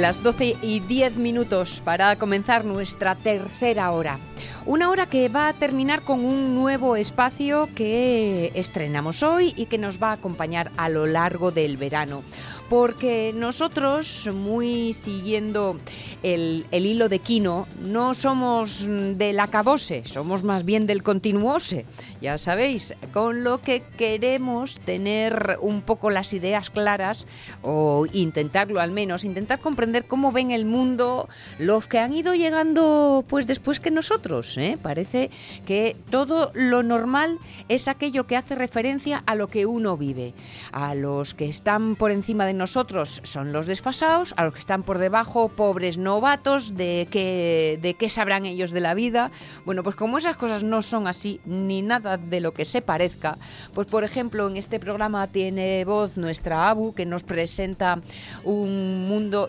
[0.00, 4.18] Las 12 y 10 minutos para comenzar nuestra tercera hora.
[4.64, 9.76] Una hora que va a terminar con un nuevo espacio que estrenamos hoy y que
[9.76, 12.22] nos va a acompañar a lo largo del verano
[12.70, 15.80] porque nosotros, muy siguiendo
[16.22, 21.84] el, hilo de Quino, no somos del acabose, somos más bien del continuose,
[22.20, 27.26] ya sabéis, con lo que queremos tener un poco las ideas claras,
[27.62, 33.24] o intentarlo al menos, intentar comprender cómo ven el mundo los que han ido llegando
[33.26, 34.56] pues después que nosotros.
[34.58, 34.78] ¿eh?
[34.80, 35.30] Parece
[35.66, 40.34] que todo lo normal es aquello que hace referencia a lo que uno vive,
[40.70, 44.82] a los que están por encima de nosotros son los desfasados, a los que están
[44.82, 49.30] por debajo, pobres novatos, de qué, de qué sabrán ellos de la vida.
[49.64, 53.38] Bueno, pues como esas cosas no son así, ni nada de lo que se parezca,
[53.72, 58.02] pues por ejemplo en este programa tiene voz nuestra Abu, que nos presenta
[58.44, 59.48] un mundo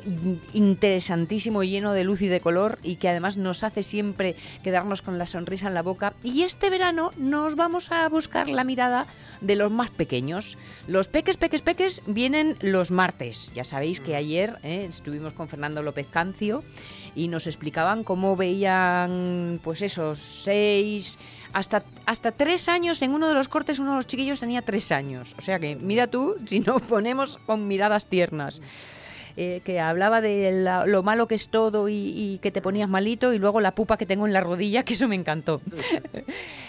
[0.54, 5.18] interesantísimo, lleno de luz y de color, y que además nos hace siempre quedarnos con
[5.18, 6.14] la sonrisa en la boca.
[6.24, 9.06] Y este verano nos vamos a buscar la mirada
[9.42, 10.58] de los más pequeños.
[10.88, 13.52] Los peques, peques, peques vienen los martes.
[13.56, 16.64] Ya sabéis que ayer eh, estuvimos con Fernando López Cancio
[17.16, 21.18] y nos explicaban cómo veían, pues esos seis,
[21.52, 23.02] hasta, hasta tres años.
[23.02, 25.36] En uno de los cortes, uno de los chiquillos tenía tres años.
[25.40, 28.62] O sea que, mira tú, si nos ponemos con miradas tiernas.
[29.38, 33.40] Eh, que hablaba de lo malo que es todo y, que te ponías malito y
[33.40, 35.62] luego la pupa que tengo en la rodilla, que eso me encantó.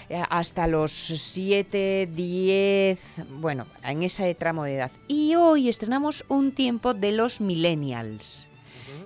[0.09, 2.99] Eh, hasta los 7, 10,
[3.41, 4.93] bueno, en ese tramo de edad.
[5.09, 8.47] Y hoy estrenamos un tiempo de los millennials.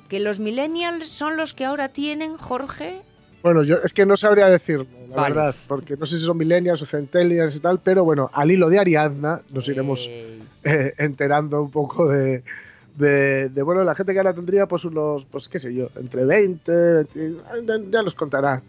[0.09, 3.03] Que los millennials son los que ahora tienen, Jorge,
[3.47, 6.83] bueno, yo es que no sabría decirlo, la verdad, porque no sé si son millennials
[6.83, 11.71] o centennials y tal, pero bueno, al hilo de Ariadna nos iremos eh, enterando un
[11.71, 12.43] poco de,
[12.97, 17.07] de, bueno, la gente que ahora tendría pues unos, pues qué sé yo, entre 20,
[17.91, 18.63] ya los contará.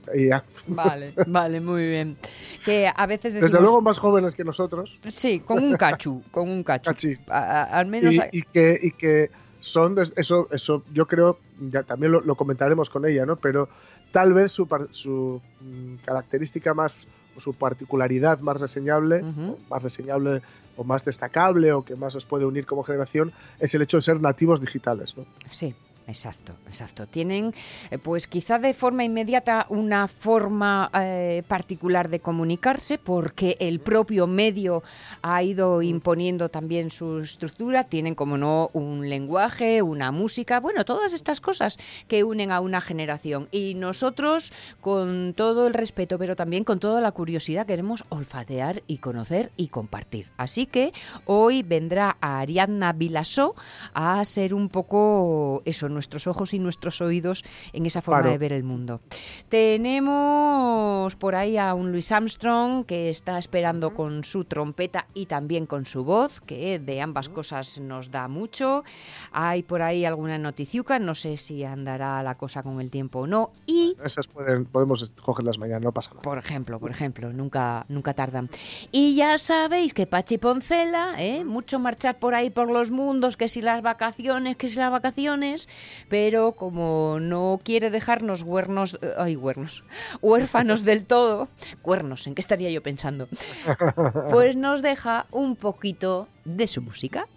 [0.67, 2.17] Vale, vale, muy bien.
[2.65, 4.99] Que a veces Desde luego más jóvenes que nosotros.
[5.07, 6.91] Sí, con un cachu, con un cachu.
[7.29, 8.15] al menos...
[8.31, 9.29] Y, que, y que
[9.59, 11.39] son, eso, eso yo creo,
[11.71, 13.37] ya también lo, comentaremos con ella, ¿no?
[13.37, 13.69] Pero
[14.11, 16.93] tal vez su, su mm, característica más
[17.39, 19.23] su particularidad más reseñable,
[19.69, 20.41] más reseñable
[20.75, 24.01] o más destacable o que más os puede unir como generación es el hecho de
[24.01, 25.15] ser nativos digitales.
[25.17, 25.25] ¿no?
[25.49, 25.73] Sí,
[26.07, 27.05] Exacto, exacto.
[27.05, 27.53] Tienen,
[27.91, 34.25] eh, pues quizá de forma inmediata, una forma eh, particular de comunicarse, porque el propio
[34.25, 34.83] medio
[35.21, 37.83] ha ido imponiendo también su estructura.
[37.83, 42.79] Tienen, como no, un lenguaje, una música, bueno, todas estas cosas que unen a una
[42.79, 43.49] generación.
[43.51, 48.99] Y nosotros, con todo el respeto, pero también con toda la curiosidad, queremos olfatear y
[48.99, 50.27] conocer y compartir.
[50.37, 50.93] Así que
[51.25, 53.55] hoy vendrá a Ariadna Vilasó
[53.93, 57.43] a ser un poco eso nuestros ojos y nuestros oídos
[57.73, 59.01] en esa forma de ver el mundo.
[59.49, 65.65] Tenemos por ahí a un Luis Armstrong que está esperando con su trompeta y también
[65.65, 68.83] con su voz, que de ambas cosas nos da mucho.
[69.31, 73.27] Hay por ahí alguna noticiuca, no sé si andará la cosa con el tiempo o
[73.27, 73.51] no.
[73.65, 76.21] Y esas pueden, podemos cogerlas mañana, no pasa nada.
[76.21, 78.49] Por ejemplo, por ejemplo, nunca, nunca tardan.
[78.91, 81.43] Y ya sabéis que Pachi Poncela, ¿eh?
[81.43, 85.67] mucho marchar por ahí por los mundos, que si las vacaciones, que si las vacaciones,
[86.09, 89.83] pero como no quiere dejarnos huernos, eh, ay, huernos,
[90.21, 91.49] huérfanos del todo,
[91.81, 93.27] cuernos, ¿en qué estaría yo pensando?
[94.29, 97.27] Pues nos deja un poquito de su música.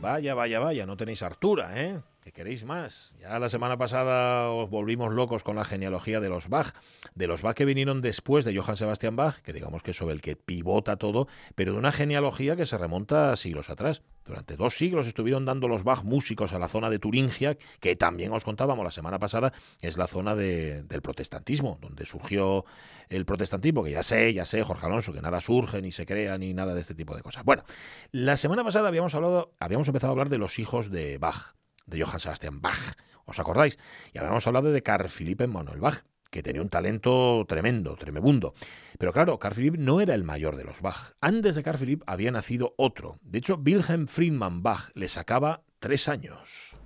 [0.00, 2.00] Vaya, vaya, vaya, no tenéis hartura, ¿eh?
[2.26, 3.14] ¿Qué queréis más?
[3.20, 6.74] Ya la semana pasada os volvimos locos con la genealogía de los Bach,
[7.14, 10.14] de los Bach que vinieron después de Johann Sebastian Bach, que digamos que es sobre
[10.14, 14.02] el que pivota todo, pero de una genealogía que se remonta a siglos atrás.
[14.24, 18.32] Durante dos siglos estuvieron dando los Bach músicos a la zona de Turingia, que también
[18.32, 22.64] os contábamos la semana pasada, es la zona del protestantismo, donde surgió
[23.08, 26.36] el protestantismo, que ya sé, ya sé, Jorge Alonso, que nada surge, ni se crea,
[26.38, 27.44] ni nada de este tipo de cosas.
[27.44, 27.62] Bueno,
[28.10, 31.54] la semana pasada habíamos hablado, habíamos empezado a hablar de los hijos de Bach
[31.86, 32.94] de Johann Sebastian Bach.
[33.24, 33.78] ¿Os acordáis?
[34.12, 38.54] Y habíamos hablado de Carl Philipp Emanuel Bach, que tenía un talento tremendo, tremebundo.
[38.98, 41.14] Pero claro, Carl Philipp no era el mayor de los Bach.
[41.20, 43.18] Antes de Carl Philipp había nacido otro.
[43.22, 46.76] De hecho, Wilhelm Friedman Bach le sacaba tres años.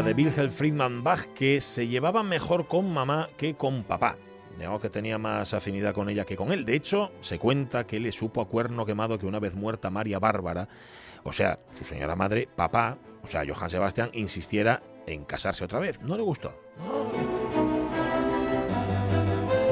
[0.00, 4.16] De Wilhelm Friedman Bach que se llevaba mejor con mamá que con papá.
[4.56, 6.64] Digamos que tenía más afinidad con ella que con él.
[6.64, 10.18] De hecho, se cuenta que le supo a cuerno quemado que una vez muerta María
[10.18, 10.66] Bárbara,
[11.24, 16.00] o sea, su señora madre, papá, o sea, Johann Sebastian, insistiera en casarse otra vez.
[16.00, 16.58] No le gustó.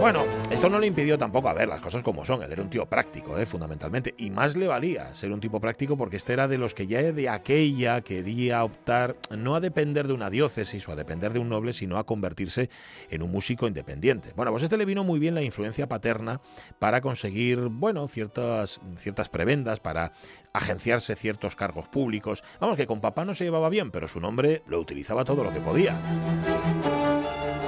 [0.00, 2.43] Bueno, esto no le impidió tampoco a ver las cosas como son.
[2.43, 3.44] Él era un tío práctico, ¿eh?
[3.44, 4.14] fundamentalmente.
[4.17, 7.02] Y más le valía ser un tipo práctico porque este era de los que ya
[7.02, 11.50] de aquella quería optar no a depender de una diócesis o a depender de un
[11.50, 12.70] noble, sino a convertirse
[13.11, 14.32] en un músico independiente.
[14.35, 16.41] Bueno, pues este le vino muy bien la influencia paterna
[16.79, 20.14] para conseguir, bueno, ciertas, ciertas prebendas, para
[20.55, 22.43] agenciarse ciertos cargos públicos.
[22.58, 25.52] Vamos, que con papá no se llevaba bien, pero su nombre lo utilizaba todo lo
[25.52, 25.94] que podía.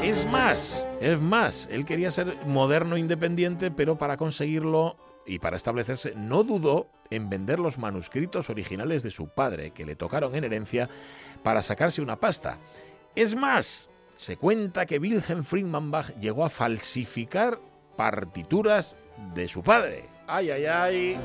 [0.03, 6.15] Es más, es más, él quería ser moderno independiente, pero para conseguirlo y para establecerse
[6.17, 10.89] no dudó en vender los manuscritos originales de su padre, que le tocaron en herencia,
[11.45, 12.59] para sacarse una pasta.
[13.15, 17.61] Es más, se cuenta que Wilhelm Friedman Bach llegó a falsificar
[17.97, 18.97] partituras
[19.35, 20.09] de su padre.
[20.27, 21.19] ¡Ay, ay, ay!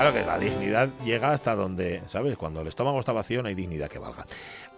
[0.00, 2.38] Claro que la dignidad llega hasta donde, ¿sabes?
[2.38, 4.26] Cuando el estómago está vacío no hay dignidad que valga.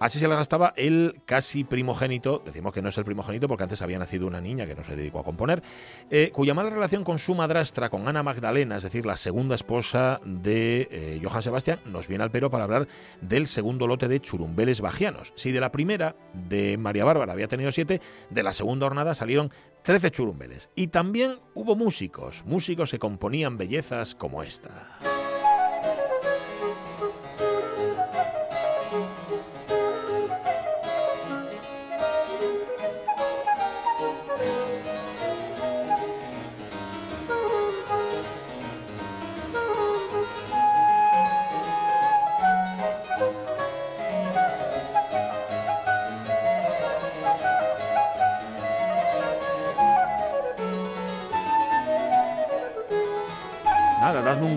[0.01, 3.83] Así se la gastaba el casi primogénito, decimos que no es el primogénito porque antes
[3.83, 5.63] había nacido una niña que no se dedicó a componer,
[6.11, 10.21] eh, cuya mala relación con su madrastra, con Ana Magdalena, es decir, la segunda esposa
[10.25, 12.89] de eh, Johann Sebastián, nos viene al pero para hablar
[13.21, 15.33] del segundo lote de churumbeles bajianos.
[15.37, 19.53] Si de la primera, de María Bárbara, había tenido siete, de la segunda hornada salieron
[19.85, 20.71] 13 churumbeles.
[20.75, 25.12] Y también hubo músicos, músicos que componían bellezas como esta.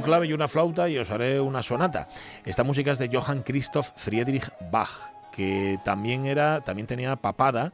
[0.06, 2.08] Clave y una flauta y os haré una sonata.
[2.46, 7.74] Esta música es de Johann Christoph Friedrich Bach, que también era, también tenía papada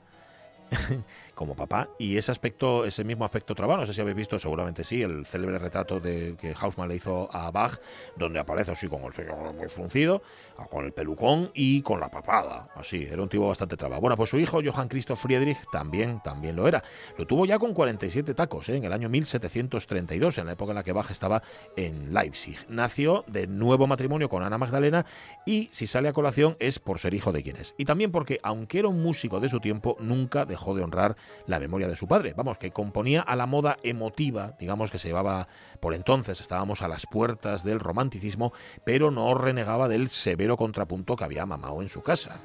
[1.42, 4.84] como papá y ese aspecto, ese mismo aspecto trabado, no sé si habéis visto, seguramente
[4.84, 7.80] sí, el célebre retrato de que Hausmann le hizo a Bach,
[8.16, 10.22] donde aparece así con el ceño muy fruncido,
[10.70, 14.00] con el pelucón y con la papada, así, era un tipo bastante trabado.
[14.02, 16.84] Bueno, pues su hijo Johann Christoph Friedrich también, también lo era.
[17.18, 18.78] Lo tuvo ya con 47 tacos, ¿eh?
[18.78, 21.42] en el año 1732, en la época en la que Bach estaba
[21.76, 22.60] en Leipzig.
[22.70, 25.08] Nació de nuevo matrimonio con Ana Magdalena
[25.48, 27.74] y si sale a colación es por ser hijo de quien es.
[27.80, 31.16] Y también porque, aunque era un músico de su tiempo, nunca dejó de honrar
[31.48, 32.34] la memoria de su padre.
[32.36, 35.48] Vamos, que componía a la moda emotiva, digamos que se llevaba
[35.80, 41.24] por entonces, estábamos a las puertas del romanticismo, pero no renegaba del severo contrapunto que
[41.24, 42.40] había mamado en su casa.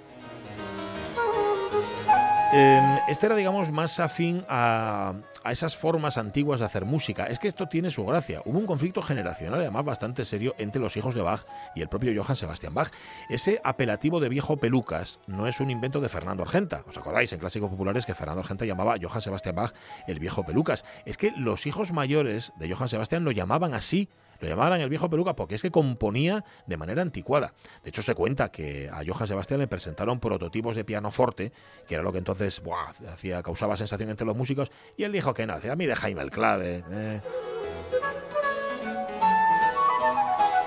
[2.53, 5.15] Em, este era, digamos, más afín a,
[5.47, 7.27] a esas formas antiguas de hacer música.
[7.27, 8.43] Es que esto tiene su gracia.
[8.45, 12.13] Hubo un conflicto generacional, además bastante serio, entre los hijos de Bach y el propio
[12.21, 12.91] Johann Sebastian Bach.
[13.29, 16.83] Ese apelativo de viejo pelucas no es un invento de Fernando Argenta.
[16.89, 19.73] ¿Os acordáis en clásicos populares que Fernando Argenta llamaba a Johann Sebastian Bach
[20.09, 20.85] el viejo pelucas?
[21.05, 24.09] Es que los hijos mayores de Johann Sebastian lo llamaban así
[24.41, 27.55] lo llamaban el viejo peluca porque es que componía de manera anticuada.
[27.83, 31.53] De hecho, se cuenta que a Johann Sebastián le presentaron prototipos de pianoforte,
[31.87, 32.63] que era lo que entonces
[33.09, 36.23] hacía, causaba sensación entre los músicos, y él dijo que no, a mí de Jaime
[36.23, 36.85] el clave.
[36.91, 37.21] Eh".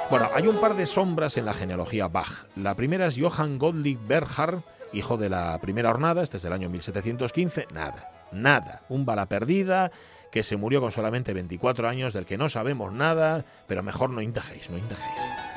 [0.10, 2.48] Bueno, hay un par de sombras en la genealogía Bach.
[2.56, 4.62] La primera es Johann Gottlieb Berhard,
[4.92, 7.68] hijo de la primera hornada, este es del año 1715.
[7.74, 8.82] Nada, nada.
[8.90, 9.92] Un bala perdida,
[10.32, 14.22] que se murió con solamente 24 años, del que no sabemos nada, pero mejor no
[14.22, 15.50] indejéis, no indejéis.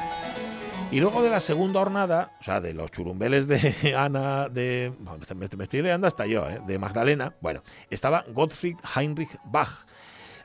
[0.93, 4.93] Y luego de la segunda hornada, o sea, de los churumbeles de Ana, de.
[5.35, 6.61] Me, estoy ideando hasta yo, ¿eh?
[6.67, 9.87] de Magdalena, bueno, estaba Gottfried Heinrich Bach,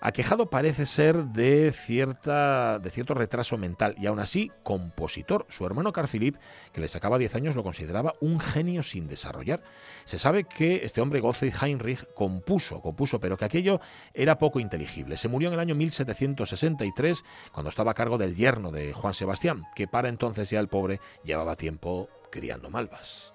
[0.01, 5.46] aquejado parece ser de, cierta, de cierto retraso mental y aún así compositor.
[5.50, 6.38] Su hermano Carl Philipp,
[6.74, 9.63] que le sacaba 10 años, lo consideraba un genio sin desarrollar.
[10.06, 13.80] Se sabe que este hombre, Gottfried Heinrich, compuso, compuso, pero que aquello
[14.13, 15.18] era poco inteligible.
[15.18, 19.66] Se murió en el año 1763, cuando estaba a cargo del yerno de Juan Sebastián,
[19.75, 23.34] que para entonces ya el pobre llevaba tiempo criando malvas.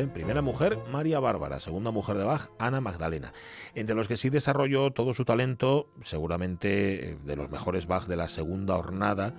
[0.00, 0.06] ¿Eh?
[0.06, 1.60] Primera mujer, María Bárbara.
[1.60, 3.32] Segunda mujer de Bach, Ana Magdalena.
[3.74, 8.16] Entre los que sí desarrolló todo su talento, seguramente eh, de los mejores Bach de
[8.16, 9.34] la segunda hornada,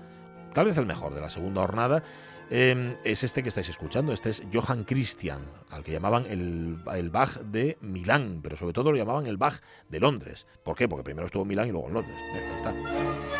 [0.53, 2.03] tal vez el mejor de la segunda hornada,
[2.50, 4.13] em, es este que estáis escuchando.
[4.13, 8.91] Este es Johann Christian, al que llamaban el, el, Bach de Milán, pero sobre todo
[8.91, 10.48] lo llamaban el Bach de Londres.
[10.63, 10.88] ¿Por qué?
[10.88, 12.18] Porque primero estuvo en Milán y luego en Londres.
[12.34, 13.30] Ahí está.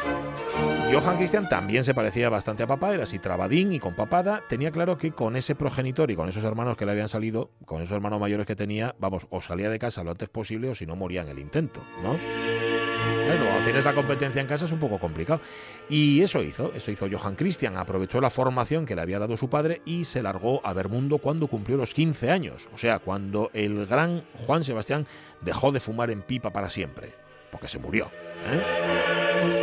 [0.92, 4.44] Johann Christian también se parecía bastante a papá, era así trabadín y con papada.
[4.50, 7.82] Tenía claro que con ese progenitor y con esos hermanos que le habían salido, con
[7.82, 10.86] esos hermanos mayores que tenía, vamos, o salía de casa lo antes posible o si
[10.86, 12.18] no moría en el intento, ¿no?
[13.26, 15.40] Claro, cuando tienes la competencia en casa es un poco complicado.
[15.88, 17.78] Y eso hizo, eso hizo Johann Christian.
[17.78, 21.20] Aprovechó la formación que le había dado su padre y se largó a ver mundo
[21.20, 22.68] cuando cumplió los 15 años.
[22.74, 25.08] O sea, cuando el gran Juan Sebastián
[25.40, 27.14] dejó de fumar en pipa para siempre.
[27.50, 28.12] Porque se murió.
[28.46, 29.61] ¿eh?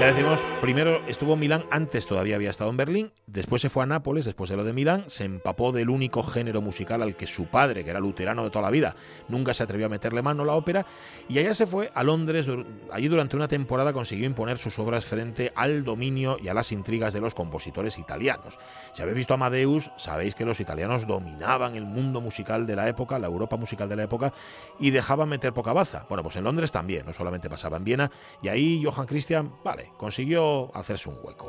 [0.00, 3.82] Ya decimos, primero estuvo en Milán, antes todavía había estado en Berlín, después se fue
[3.82, 7.26] a Nápoles, después de lo de Milán, se empapó del único género musical al que
[7.26, 8.96] su padre, que era luterano de toda la vida,
[9.28, 10.86] nunca se atrevió a meterle mano, la ópera,
[11.28, 12.48] y allá se fue a Londres,
[12.90, 17.12] allí durante una temporada consiguió imponer sus obras frente al dominio y a las intrigas
[17.12, 18.58] de los compositores italianos.
[18.94, 23.18] Si habéis visto Amadeus, sabéis que los italianos dominaban el mundo musical de la época,
[23.18, 24.32] la Europa musical de la época,
[24.78, 26.06] y dejaban meter poca baza.
[26.08, 29.89] Bueno, pues en Londres también, no solamente pasaba en Viena, y ahí Johann Christian, vale,
[29.96, 31.46] consiguió hacerse un hueco.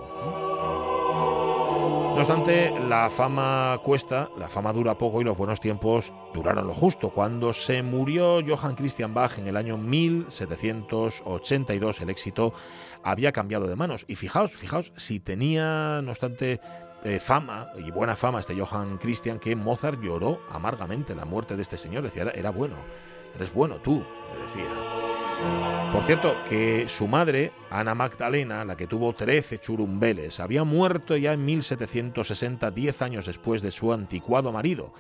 [2.11, 6.73] No obstante, la fama cuesta, la fama dura poco y los buenos tiempos duraron lo
[6.73, 7.09] justo.
[7.09, 12.51] Cuando se murió Johann Christian Bach en el año 1782, el éxito
[13.01, 14.03] había cambiado de manos.
[14.09, 16.59] Y fijaos, fijaos, si tenía, no obstante,
[17.03, 21.61] eh, fama y buena fama este Johann Christian, que Mozart lloró amargamente la muerte de
[21.61, 22.03] este señor.
[22.03, 22.75] Decía, era, era bueno,
[23.33, 25.00] eres bueno tú, le decía.
[25.91, 31.33] Por cierto, que su madre, Ana Magdalena, la que tuvo 13 churumbeles, había muerto ya
[31.33, 34.93] en 1760, 10 años después de su anticuado marido.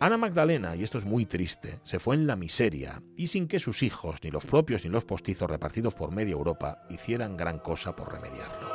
[0.00, 3.60] Ana Magdalena, y esto es muy triste, se fue en la miseria y sin que
[3.60, 7.94] sus hijos, ni los propios ni los postizos repartidos por media Europa, hicieran gran cosa
[7.94, 8.74] por remediarlo.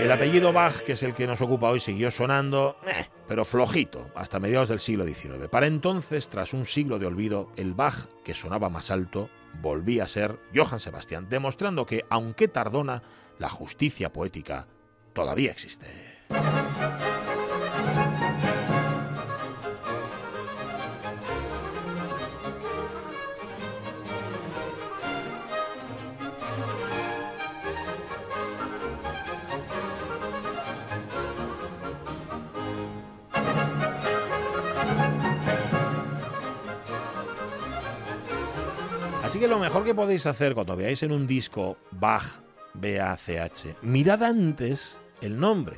[0.00, 4.10] El apellido Bach, que es el que nos ocupa hoy, siguió sonando, eh, pero flojito,
[4.14, 5.48] hasta mediados del siglo XIX.
[5.50, 10.08] Para entonces, tras un siglo de olvido, el Bach, que sonaba más alto, volvía a
[10.08, 13.02] ser Johann Sebastian, demostrando que, aunque tardona,
[13.38, 14.68] la justicia poética
[15.12, 15.86] todavía existe.
[39.44, 42.24] Que lo mejor que podéis hacer cuando veáis en un disco Bach,
[42.72, 45.76] B-A-C-H, mirad antes el nombre,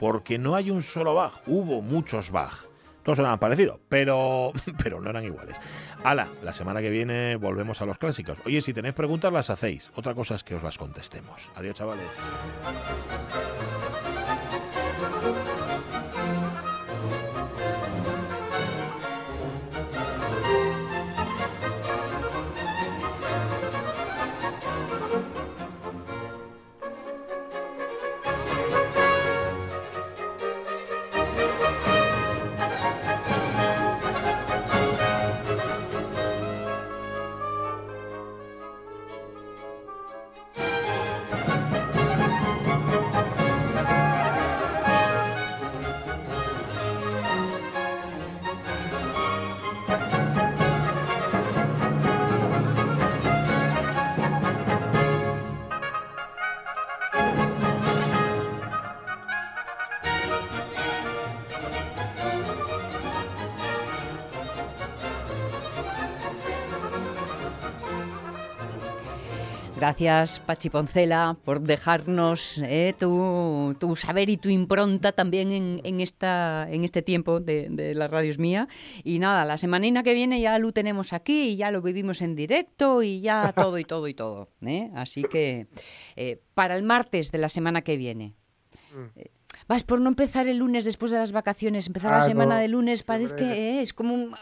[0.00, 2.66] porque no hay un solo Bach, hubo muchos Bach.
[3.04, 4.52] Todos eran parecidos, pero,
[4.82, 5.54] pero no eran iguales.
[6.02, 8.38] Ala, la semana que viene volvemos a los clásicos.
[8.46, 9.92] Oye, si tenéis preguntas, las hacéis.
[9.94, 11.52] Otra cosa es que os las contestemos.
[11.54, 12.08] Adiós, chavales.
[69.84, 75.52] Gracias, Pachi Poncela, por dejarnos eh, tu, saber y tu impronta también
[75.84, 78.66] en, esta, en este tiempo de, las radios mía.
[79.02, 82.34] Y nada, la semanina que viene ya lo tenemos aquí y ya lo vivimos en
[82.34, 84.48] directo y ya todo y todo y todo.
[84.62, 84.90] ¿eh?
[84.94, 85.66] Así que
[86.16, 88.32] eh, para el martes de la semana que viene.
[89.66, 93.02] Vas por no empezar el lunes después de las vacaciones, empezar la semana de lunes,
[93.02, 94.34] parece que es como un,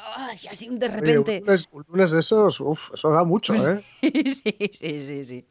[0.51, 1.45] así de repente.
[1.71, 3.83] un, lunes, de esos, uff, eso da mucho, ¿eh?
[4.03, 5.45] sí, sí, sí, sí.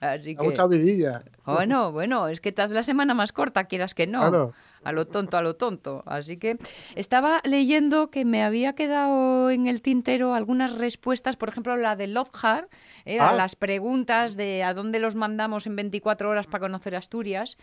[0.00, 1.24] Así da mucha vidilla.
[1.46, 4.52] Bueno, bueno, es que te hace la semana más corta, quieras que no.
[4.84, 6.02] A lo tonto, a lo tonto.
[6.06, 6.58] Así que
[6.94, 12.06] estaba leyendo que me había quedado en el tintero algunas respuestas, por ejemplo, la de
[12.06, 12.70] Heart,
[13.04, 13.36] eran ah.
[13.36, 17.56] las preguntas de a dónde los mandamos en 24 horas para conocer Asturias.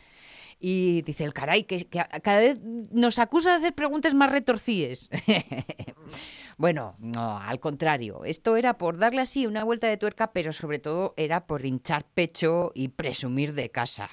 [0.59, 5.09] Y dice el caray, que, cada vez nos acusa de hacer preguntas más retorcidas.
[6.57, 10.79] bueno, no, al contrario, esto era por darle así una vuelta de tuerca, pero sobre
[10.79, 14.09] todo era por hinchar pecho y presumir de casa.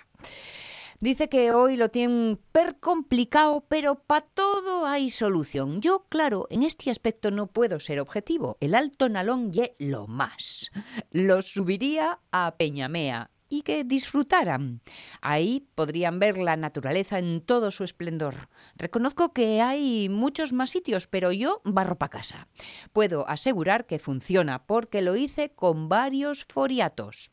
[1.02, 5.80] Dice que hoy lo tienen per complicado, pero para todo hay solución.
[5.80, 8.56] Yo, claro, en este aspecto no puedo ser objetivo.
[8.60, 10.70] El alto nalón ye lo más.
[11.10, 14.80] Lo subiría a Peñamea y que disfrutaran.
[15.20, 18.48] Ahí podrían ver la naturaleza en todo su esplendor.
[18.76, 22.48] Reconozco que hay muchos más sitios, pero yo barro para casa.
[22.94, 27.30] Puedo asegurar que funciona porque lo hice con varios foriatos.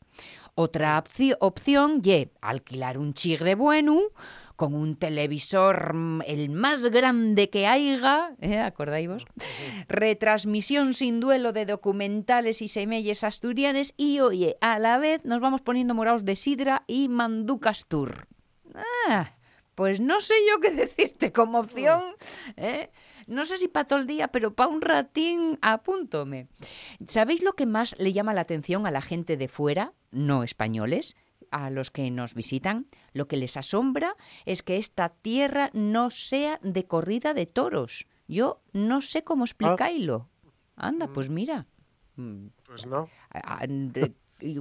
[0.54, 1.02] Otra
[1.38, 4.00] opción ye alquilar un chigre bueno
[4.60, 8.58] con un televisor mm, el más grande que haya, ¿eh?
[8.58, 9.24] ¿acordáis vos?
[9.88, 15.62] Retransmisión sin duelo de documentales y semelles asturianes y, oye, a la vez nos vamos
[15.62, 18.28] poniendo morados de sidra y manducas tour.
[19.08, 19.32] Ah,
[19.74, 22.02] pues no sé yo qué decirte como opción,
[22.58, 22.90] ¿eh?
[23.26, 26.48] No sé si para todo el día, pero para un ratín apúntome.
[27.08, 31.16] ¿Sabéis lo que más le llama la atención a la gente de fuera, no españoles?
[31.50, 34.16] A los que nos visitan, lo que les asombra
[34.46, 38.06] es que esta tierra no sea de corrida de toros.
[38.28, 40.28] Yo no sé cómo explicáislo.
[40.76, 41.34] Anda, pues mm.
[41.34, 41.66] mira.
[42.66, 43.08] Pues no.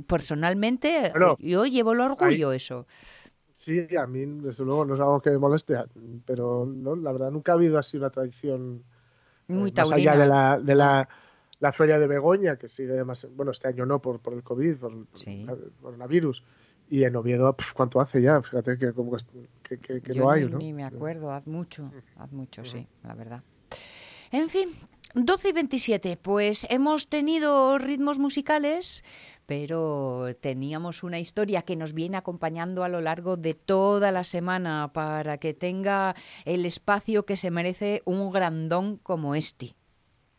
[0.07, 2.85] Personalmente, yo llevo el orgullo eso.
[3.53, 5.75] Sí, a mí, desde luego, no es algo que me moleste,
[6.25, 8.83] pero no, la verdad nunca ha habido así una tradición
[9.49, 11.09] eh, Muy más allá de la, de la,
[11.59, 14.77] la, feria de Begoña, que sigue más, bueno, este año no por, por el COVID,
[14.77, 16.41] por, el coronavirus,
[16.89, 18.41] y en Oviedo, ¿cuánto hace ya?
[18.41, 19.15] Fíjate que, como
[19.63, 20.57] que, que, no hay, ni, ¿no?
[20.57, 23.43] Ni me acuerdo, haz mucho, haz mucho, sí, la verdad.
[24.31, 24.69] En fin,
[25.15, 29.03] 12 y 27, pues hemos tenido ritmos musicales,
[29.45, 34.91] pero teníamos una historia que nos viene acompañando a lo largo de toda la semana
[34.93, 39.75] para que tenga el espacio que se merece un grandón como este.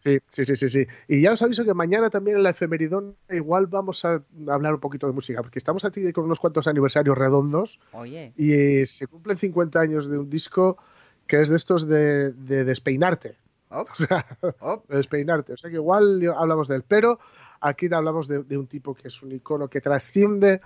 [0.02, 0.86] Sí, sí, sí, sí, sí.
[1.08, 4.80] Y ya os aviso que mañana también en la efemeridón igual vamos a hablar un
[4.80, 7.80] poquito de música, porque estamos aquí con unos cuantos aniversarios redondos.
[7.92, 8.32] Oye.
[8.36, 10.78] Y se cumplen 50 años de un disco
[11.26, 13.36] que es de estos de, de despeinarte.
[13.70, 14.26] O sea,
[14.88, 15.52] despeinarte.
[15.52, 17.20] O sea que igual hablamos de él, pero
[17.60, 20.60] aquí hablamos de, un tipo que es un icono que trasciende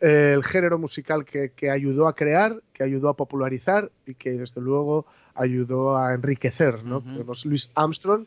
[0.00, 4.60] eh, el género musical que, ayudó a crear, que ayudó a popularizar y que desde
[4.60, 6.84] luego ayudó a enriquecer.
[6.84, 7.02] ¿no?
[7.02, 8.26] Tenemos Luis Armstrong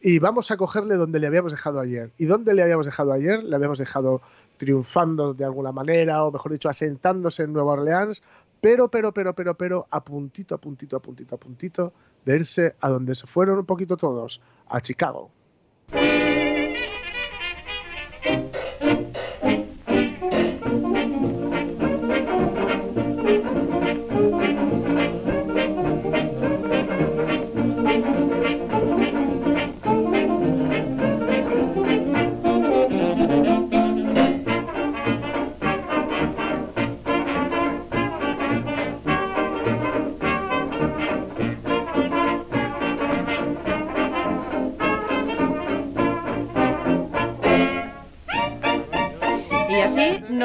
[0.00, 2.12] y vamos a cogerle donde le habíamos dejado ayer.
[2.18, 3.42] ¿Y dónde le habíamos dejado ayer?
[3.42, 4.22] Le habíamos dejado
[4.56, 8.22] triunfando de alguna manera, o mejor dicho, asentándose en Nueva Orleans,
[8.60, 11.92] pero, pero, pero, pero, pero, a puntito, a puntito, a puntito, a puntito
[12.24, 15.30] de irse a donde se fueron un poquito todos, a Chicago.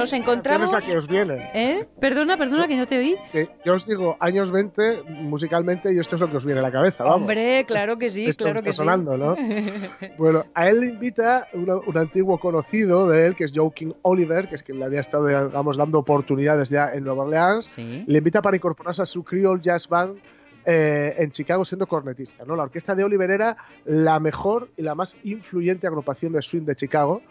[0.04, 0.74] Nos encontramos.
[0.74, 1.39] A que os vienen.
[1.54, 1.86] ¿Eh?
[2.00, 3.16] Perdona, perdona, que no te oí.
[3.63, 6.72] yo os digo, años 20, musicalmente, y esto es lo que os viene a la
[6.72, 7.04] cabeza.
[7.04, 7.22] Vamos.
[7.22, 9.36] Hombre, claro que sí, claro que sonando, ¿no?
[10.18, 14.50] bueno, a él le invita un antiguo conocido de él, que es Joe King Oliver,
[14.50, 17.78] que es quien le había estado, digamos, dando oportunidades ya en Nueva Orleans.
[17.78, 20.18] Le invita para incorporarse a su Creole Jazz Band.
[20.66, 22.46] Eh, en Chicago siendo cornetista.
[22.46, 22.56] ¿no?
[22.56, 26.74] La orquesta de Oliver era la mejor y la más influyente agrupación de swing de
[26.78, 27.22] Chicago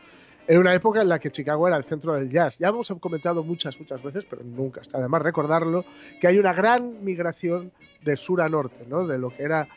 [0.46, 2.58] en una época en la que Chicago era el centro del jazz.
[2.58, 5.84] Ya hemos comentado muchas, muchas veces, pero nunca está de más recordarlo,
[6.20, 9.06] que hay una gran migración de sur a norte, ¿no?
[9.06, 9.68] de lo que era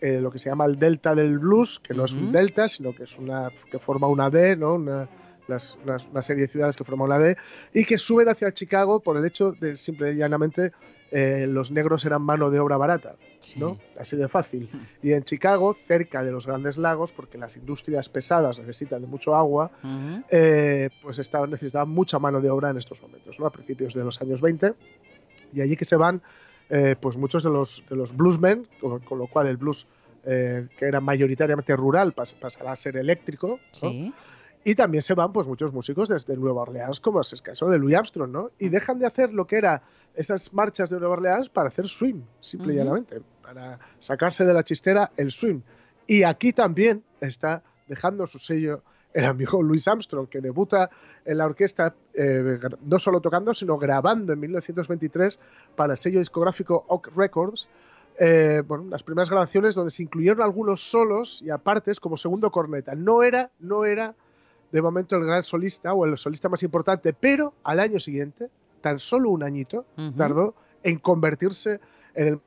[0.00, 2.94] eh, lo que se llama el delta del blues, que no es un delta, sino
[2.94, 4.74] que es una que forma una D, ¿no?
[4.74, 5.06] Una,
[5.84, 7.36] una, serie de ciudades que forman una D,
[7.74, 10.72] y que suben hacia Chicago por el hecho de simple y llanamente
[11.12, 13.16] eh, los negros eran mano de obra barata,
[13.56, 13.78] ¿no?
[13.98, 14.68] Así de fácil.
[15.02, 19.34] Y en Chicago, cerca de los grandes lagos, porque las industrias pesadas necesitan de mucho
[19.34, 19.72] agua,
[20.30, 23.46] eh, pues estaban, necesitaban mucha mano de obra en estos momentos, ¿no?
[23.46, 24.74] A principios de los años 20.
[25.52, 26.22] Y allí que se van,
[26.68, 29.88] eh, pues muchos de los, de los bluesmen, con, lo cual el blues,
[30.22, 33.58] que era mayoritariamente rural, pasará a ser eléctrico,
[34.62, 37.78] Y también se van pues muchos músicos desde Nueva Orleans, como es el caso de
[37.78, 38.50] Louis Armstrong, ¿no?
[38.58, 39.82] Y dejan de hacer lo que era
[40.14, 44.62] esas marchas de Nueva Orleans para hacer swing, simple y llanamente, para sacarse de la
[44.62, 45.60] chistera el swing.
[46.06, 50.90] Y aquí también está dejando su sello el amigo Louis Armstrong, que debuta
[51.24, 55.38] en la orquesta eh, no solo tocando, sino grabando en 1923
[55.74, 57.68] para el sello discográfico Oak Records.
[58.18, 62.94] Eh, bueno, las primeras grabaciones donde se incluyeron algunos solos y apartes como segundo corneta.
[62.94, 64.14] No era, no era
[64.72, 68.48] de momento el gran solista o el solista más importante, pero al año siguiente,
[68.80, 69.84] tan solo un añito,
[70.16, 71.80] tardó en convertirse
[72.14, 72.40] en el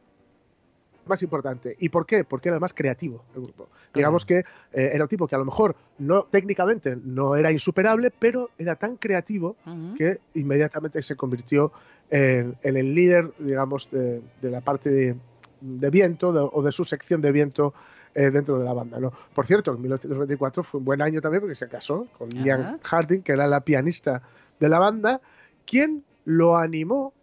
[1.06, 1.76] más importante.
[1.80, 2.24] ¿Y por qué?
[2.24, 3.70] Porque era el más creativo del grupo.
[3.94, 8.12] Digamos que eh, era un tipo que a lo mejor no técnicamente no era insuperable,
[8.12, 9.56] pero era tan creativo
[9.98, 11.72] que inmediatamente se convirtió
[12.10, 17.74] en, el líder, digamos, de, la parte de, viento o de su sección de viento
[18.16, 19.00] eh, dentro de la banda.
[19.00, 19.12] ¿no?
[19.34, 23.22] Por cierto, en 1924 fue un buen año también porque se casó con Ian Harding,
[23.22, 24.22] que era la pianista
[24.60, 25.22] de la banda,
[25.66, 27.14] quien lo animó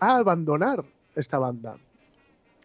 [0.00, 1.76] a abandonar esta banda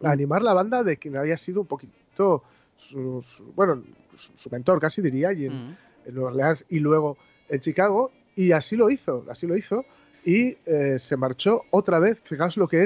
[0.04, 2.43] animar la banda de quien había sido un poquito
[2.76, 3.23] su,
[3.56, 3.82] bueno,
[4.17, 6.17] su, mentor casi diría, y en, mm.
[6.19, 7.17] Orleans y luego
[7.49, 9.86] en Chicago, y así lo hizo, así lo hizo,
[10.26, 12.84] y eh, se marchó otra vez, fijaos lo que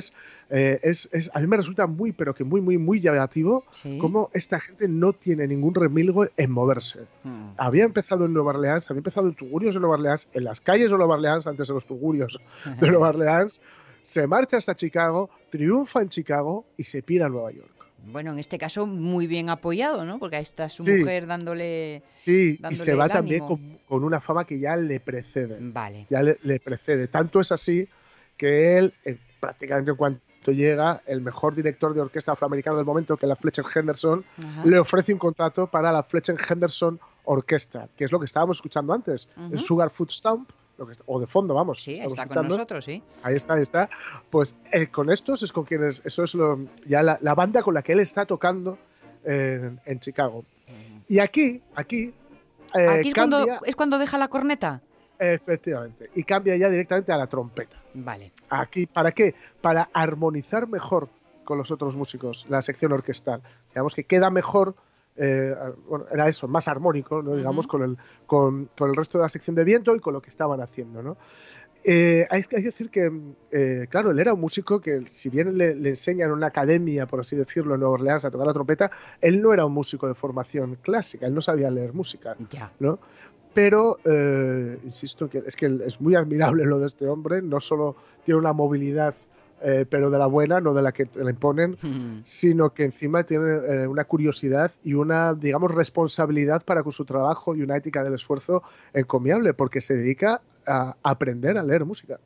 [0.49, 3.65] eh, es, es, a mí me resulta muy, pero que muy, muy, muy llamativo
[3.99, 7.01] cómo esta gente no tiene ningún remilgo en moverse.
[7.23, 7.49] Mm.
[7.57, 10.89] Había empezado en Nueva Orleans, había empezado en Tugurios de Nueva Orleans, en las calles
[10.89, 12.39] de Nueva Orleans, antes de los Tugurios
[12.79, 13.61] de Nueva Orleans,
[14.01, 17.76] se marcha hasta Chicago, triunfa en Chicago y se pira a Nueva York.
[18.11, 20.19] Bueno, en este caso muy bien apoyado, ¿no?
[20.19, 22.03] Porque ahí está su mujer dándole.
[22.13, 25.57] Sí, y se va también con, una fama que ya le precede.
[25.59, 26.07] Vale.
[26.09, 27.07] Ya le, precede.
[27.07, 27.87] Tanto es así
[28.37, 33.17] que él, eh, prácticamente en cuanto llega, el mejor director de orquesta afroamericano del momento,
[33.17, 34.23] que es la Fletcher Henderson,
[34.63, 38.93] le ofrece un contrato para la Fletcher Henderson Orquesta, que es lo que estábamos escuchando
[38.93, 40.49] antes, el Sugar Food Stamp
[41.05, 41.81] o de fondo, vamos.
[41.81, 43.01] Sí, está con nosotros, sí.
[43.23, 43.89] Ahí está, ahí está.
[44.29, 47.81] Pues eh, con estos es con quienes, eso es lo, ya la, banda con la
[47.81, 48.77] que él está tocando
[49.23, 50.45] en Chicago.
[51.07, 52.13] Y aquí, aquí.
[52.75, 54.81] Eh, aquí es, cuando, es cuando deja la corneta.
[55.19, 56.09] Efectivamente.
[56.15, 57.75] Y cambia ya directamente a la trompeta.
[57.93, 58.31] Vale.
[58.49, 59.33] Aquí, ¿para qué?
[59.61, 61.09] Para armonizar mejor
[61.43, 63.41] con los otros músicos, la sección orquestal.
[63.69, 64.75] Digamos que queda mejor
[65.17, 65.55] eh,
[65.87, 67.35] bueno, era eso, más armónico, ¿no?
[67.35, 70.29] digamos, con, el, con, el resto de la sección de viento y con lo que
[70.29, 71.01] estaban haciendo.
[71.01, 71.17] ¿no?
[71.83, 73.11] Eh, hay, que decir que,
[73.51, 77.07] eh, claro, él era un músico que, si bien le, le, enseñan en una academia,
[77.07, 80.07] por así decirlo, en Nueva Orleans a tocar la trompeta, él no era un músico
[80.07, 82.35] de formación clásica, él no sabía leer música.
[82.79, 82.99] ¿no?
[83.53, 83.97] Pero,
[84.83, 88.53] insisto, que es que es muy admirable lo de este hombre, no solo tiene una
[88.53, 89.15] movilidad
[89.61, 91.77] eh, pero de la buena, no de la que le imponen,
[92.23, 97.55] sino que encima tiene eh, una curiosidad y una, digamos, responsabilidad para con su trabajo
[97.55, 102.19] y una ética del esfuerzo encomiable, porque se dedica a aprender a leer música.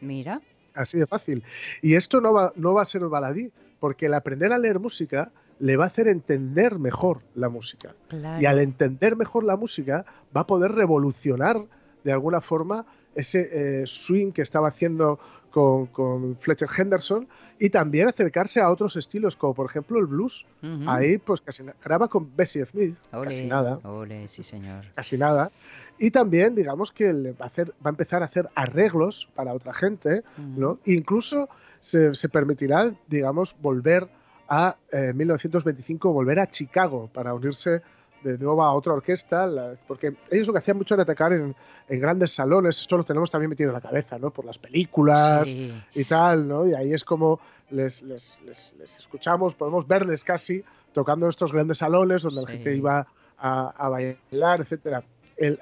[0.00, 0.40] Mira.
[0.74, 1.42] Así de fácil.
[1.82, 5.32] Y esto no va, no va a ser baladí, porque el aprender a leer música
[5.58, 7.94] le va a hacer entender mejor la música.
[8.40, 10.04] Y al entender mejor la música,
[10.36, 11.64] va a poder revolucionar
[12.04, 15.18] de alguna forma ese eh, swing que estaba haciendo
[15.56, 17.26] con, Fletcher Henderson
[17.58, 20.44] y también acercarse a otros estilos, como por ejemplo el blues.
[20.86, 23.80] Ahí, pues casi graba con Bessie Smith, casi nada.
[24.26, 24.84] sí, señor.
[24.94, 25.50] Casi nada.
[25.98, 29.72] Y también, digamos que va a, hacer, va a empezar a hacer arreglos para otra
[29.72, 30.78] gente, ¿no?
[30.84, 31.48] Incluso
[31.80, 34.08] se, permitirá, digamos, volver
[34.48, 37.80] a 1925, eh, volver a Chicago para unirse
[38.22, 41.54] de nuevo a otra orquesta, porque ellos lo que hacían mucho era atacar en,
[41.88, 44.30] grandes salones, esto lo tenemos también metido en la cabeza, ¿no?
[44.30, 45.54] Por las películas
[45.94, 46.66] y tal, ¿no?
[46.66, 47.38] Y ahí es como
[47.70, 52.74] les, les, les, escuchamos, podemos verles casi tocando en estos grandes salones donde la gente
[52.74, 53.06] iba
[53.38, 55.04] a, bailar, etcétera.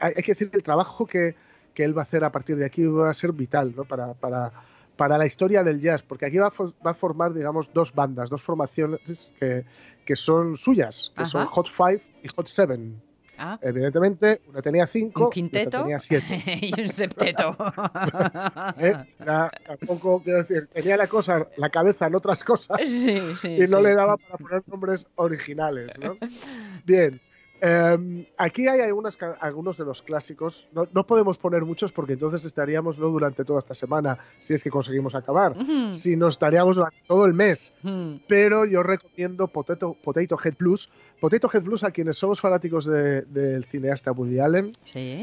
[0.00, 1.34] hay, que decir que el trabajo que,
[1.74, 3.84] que, él va a hacer a partir de aquí va a ser vital, ¿no?
[3.84, 4.52] Para, para,
[4.96, 6.52] para la historia del jazz, porque aquí va
[6.86, 9.64] va a formar, digamos, dos bandas, dos formaciones que,
[10.04, 13.00] que son suyas, que son Hot Five y Hot Seven.
[13.36, 13.58] Ah.
[13.60, 16.42] Evidentemente, una tenía cinco, un quinteto tenía siete.
[16.62, 17.56] y un septeto.
[18.78, 18.94] ¿Eh?
[19.18, 23.80] tampoco, quiero decir, tenía la cosa, la cabeza en otras cosas sí, sí, y no
[23.80, 25.98] le daba para poner nombres originales.
[25.98, 26.16] ¿no?
[26.84, 27.20] Bien,
[27.66, 30.68] Em, aquí hay algunas, algunos de los clásicos.
[30.72, 34.68] No, podemos poner muchos porque entonces estaríamos no durante toda esta semana, si es que
[34.68, 35.54] conseguimos acabar,
[35.94, 37.72] si no estaríamos durante todo el mes.
[38.28, 40.90] Pero yo recomiendo Potato, Potato Head Blues.
[41.18, 44.72] Potato Head Blues, a quienes somos fanáticos del cineasta Woody Allen,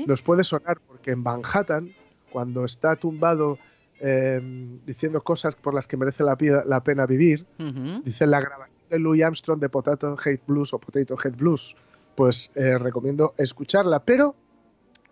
[0.08, 1.94] nos puede sonar porque en Manhattan,
[2.32, 3.60] cuando está tumbado
[4.00, 7.46] em, diciendo cosas por las que merece la, la pena vivir,
[8.04, 11.76] dice la grabación de Louis Armstrong de Potato Head Blues o Potato Head Blues
[12.16, 14.00] pues eh, recomiendo escucharla.
[14.00, 14.36] Pero,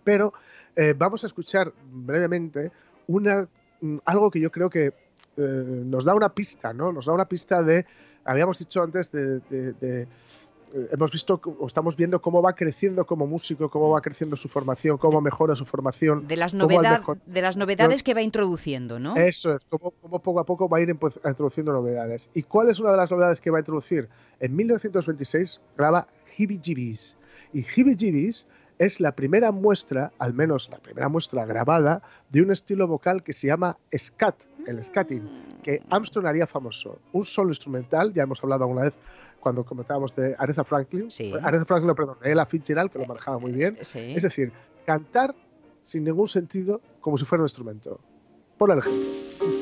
[0.03, 0.33] pero
[0.75, 2.71] eh, vamos a escuchar brevemente
[3.07, 3.47] una,
[3.81, 4.91] mm, algo que yo creo que eh,
[5.37, 6.91] nos da una pista, ¿no?
[6.91, 7.85] Nos da una pista de,
[8.25, 10.07] habíamos dicho antes, de,
[10.91, 14.97] hemos visto o estamos viendo cómo va creciendo como músico, cómo va creciendo su formación,
[14.97, 16.27] cómo mejora su formación.
[16.27, 19.15] De las, de las novedades que va introduciendo, ¿no?
[19.15, 22.29] Eso es, cómo, poco a poco va a ir introduciendo novedades.
[22.33, 24.09] ¿Y cuál es una de las novedades que va a introducir?
[24.39, 26.07] En 1926 graba
[26.39, 27.17] Hibby Jibbies.
[27.53, 28.47] Y Hibby Jibbies
[28.77, 33.33] es la primera muestra, al menos la primera muestra grabada, de un estilo vocal que
[33.33, 35.27] se llama scat, el scatting,
[35.61, 36.99] que Armstrong haría famoso.
[37.11, 38.93] Un solo instrumental, ya hemos hablado alguna vez
[39.41, 41.33] cuando comentábamos de Aretha Franklin, sí.
[41.41, 43.77] Aretha Franklin, perdón, Ella Fitzgerald, que lo manejaba muy bien.
[43.79, 44.53] Es decir,
[44.85, 45.35] cantar
[45.81, 47.99] sin ningún sentido como si fuera un instrumento.
[48.57, 49.58] Por el ejemplo.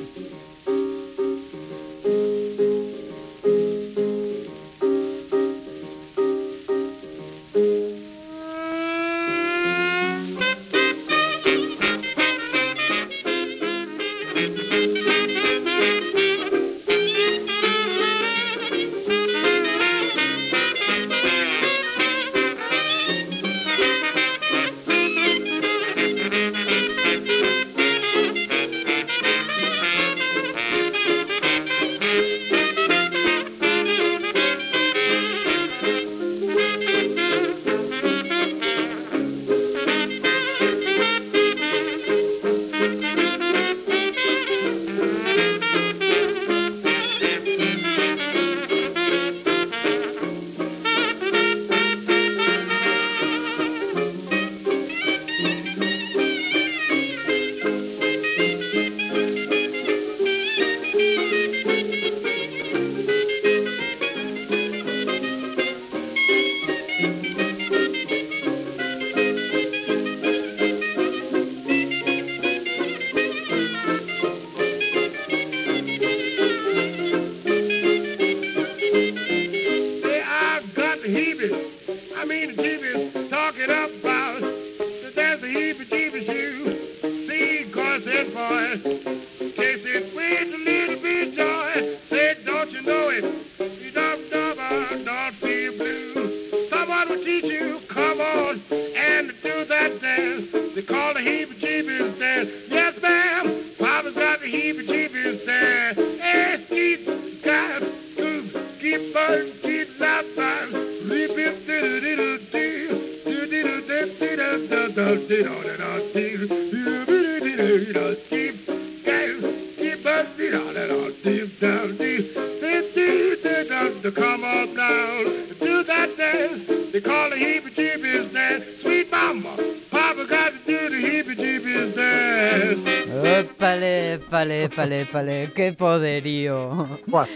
[133.58, 137.00] Palé, palé, palé, palé, qué poderío.
[137.08, 137.28] Buah.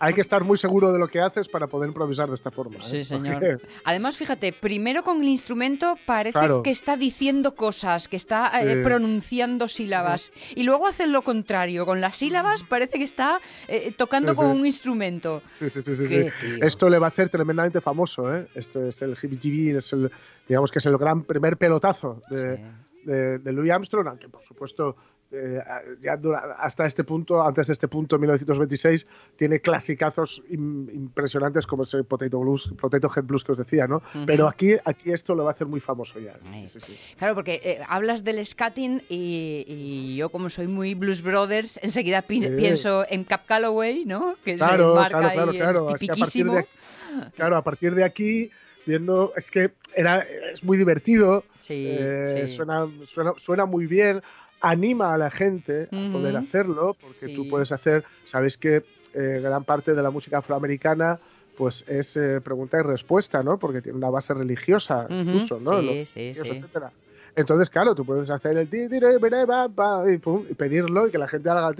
[0.00, 2.76] Hay que estar muy seguro de lo que haces para poder improvisar de esta forma.
[2.76, 2.82] ¿eh?
[2.82, 3.60] Sí, señor.
[3.84, 9.68] Además, fíjate, primero con el instrumento parece que está diciendo cosas, que está eh, pronunciando
[9.68, 10.32] sílabas.
[10.54, 11.86] Y luego hace lo contrario.
[11.86, 15.42] Con las sílabas parece que está eh, tocando con un instrumento.
[15.58, 16.30] Sí, sí, sí.
[16.60, 18.24] Esto le va a hacer tremendamente famoso.
[18.54, 20.10] Este es el hibby es el,
[20.48, 22.60] digamos que es el gran primer pelotazo de,
[23.04, 24.96] de, de Louis Armstrong, aunque por supuesto
[25.32, 25.60] eh,
[26.00, 26.18] ya
[26.58, 32.70] hasta este punto, antes de este punto, 1926, tiene clasicazos impresionantes como ese Potato Blues,
[32.80, 34.02] Potato Head Blues que os decía, ¿no?
[34.24, 36.34] Pero aquí, aquí esto lo va a hacer muy famoso ya.
[37.18, 43.04] Claro, porque eh, hablas del scatting y, yo como soy muy Blues Brothers, enseguida pienso
[43.08, 44.36] en Cap Calloway, ¿no?
[44.44, 46.66] Que claro, marca claro, claro, claro.
[47.34, 48.50] claro, a partir de aquí
[48.86, 50.20] viendo, es que era,
[50.52, 54.22] es muy divertido, eh, Suena, suena, suena muy bien,
[54.70, 59.64] anima a la gente a poder hacerlo, porque tú puedes hacer, sabéis que eh, gran
[59.64, 61.18] parte de la música afroamericana
[61.56, 63.58] pues es eh, pregunta y respuesta, ¿no?
[63.58, 65.80] Porque tiene una base religiosa incluso, ¿no?
[65.80, 66.60] Sí, sí, sí.
[67.36, 71.70] Entonces, claro, tú puedes hacer el y, pedirlo y que la gente haga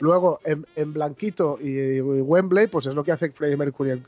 [0.00, 4.02] Luego, en, Blanquito y, Wembley, pues es lo que hace Freddie Mercury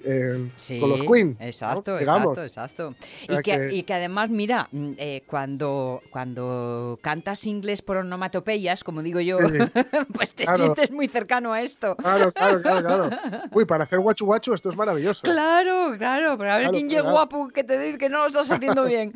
[0.80, 1.36] con los Queen.
[1.38, 2.94] Exacto, exacto, exacto.
[3.28, 9.02] Y que, y que, además, mira, mm, eh, cuando, cuando cantas inglés por onomatopeyas, como
[9.02, 9.38] digo yo,
[10.14, 11.96] pues te sientes muy cercano a esto.
[11.96, 13.10] Claro, claro, claro, claro.
[13.52, 15.22] Uy, para hacer guachu guachu esto es maravilloso.
[15.22, 18.50] Claro, claro, pero a ver quién llega guapo que te dice que no lo estás
[18.50, 19.12] haciendo bien.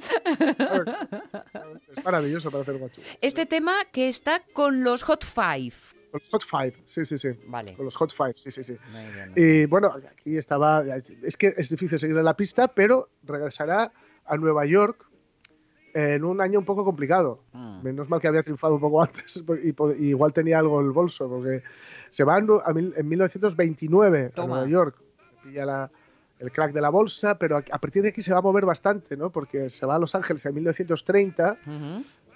[1.96, 3.00] es maravilloso para hacer guacho.
[3.20, 5.74] Este tema que está con los Hot Five.
[6.10, 7.30] Con los Hot Five, sí, sí, sí.
[7.46, 7.74] Vale.
[7.74, 8.76] Con los Hot Five, sí, sí, sí.
[9.34, 10.84] Y bueno, aquí estaba.
[11.22, 13.92] Es que es difícil seguir la pista, pero regresará
[14.24, 15.06] a Nueva York
[15.94, 17.40] en un año un poco complicado.
[17.52, 17.82] Mm.
[17.82, 21.28] Menos mal que había triunfado un poco antes y, igual tenía algo en el bolso,
[21.28, 21.62] porque
[22.10, 24.96] se va en, 1929 a Nueva York.
[25.42, 25.90] Pilla la,
[26.38, 29.16] el crack de la bolsa, pero a, partir de aquí se va a mover bastante,
[29.16, 29.30] ¿no?
[29.30, 31.58] Porque se va a Los Ángeles en 1930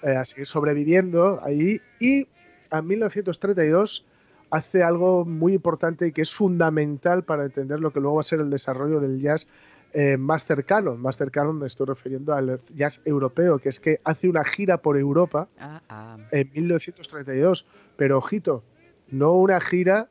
[0.03, 2.27] eh, a seguir sobreviviendo ahí y
[2.71, 4.05] en 1932
[4.51, 8.25] hace algo muy importante y que es fundamental para entender lo que luego va a
[8.25, 9.47] ser el desarrollo del jazz
[9.93, 10.95] eh, más cercano.
[10.95, 14.97] Más cercano me estoy refiriendo al jazz europeo, que es que hace una gira por
[14.97, 16.17] Europa ah, ah.
[16.31, 17.65] en 1932.
[17.95, 18.63] Pero ojito,
[19.09, 20.09] no una gira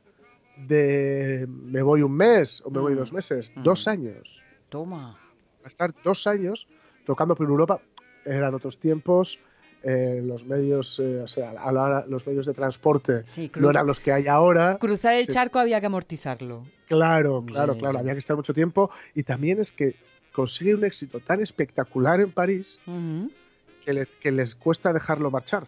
[0.67, 2.97] de me voy un mes o me voy mm.
[2.97, 3.63] dos meses, mm.
[3.63, 4.43] dos años.
[4.69, 5.17] Toma.
[5.61, 6.67] Va a estar dos años
[7.05, 7.81] tocando por Europa.
[8.25, 9.39] Eran otros tiempos,
[9.81, 11.53] eh, los medios, eh, o sea,
[12.07, 13.23] los medios de transporte
[13.55, 14.77] no eran los que hay ahora.
[14.77, 16.65] Cruzar el charco había que amortizarlo.
[16.87, 18.91] Claro, claro, claro, había que estar mucho tiempo.
[19.15, 19.95] Y también es que
[20.33, 22.79] consigue un éxito tan espectacular en París
[24.19, 25.67] que, les cuesta dejarlo marchar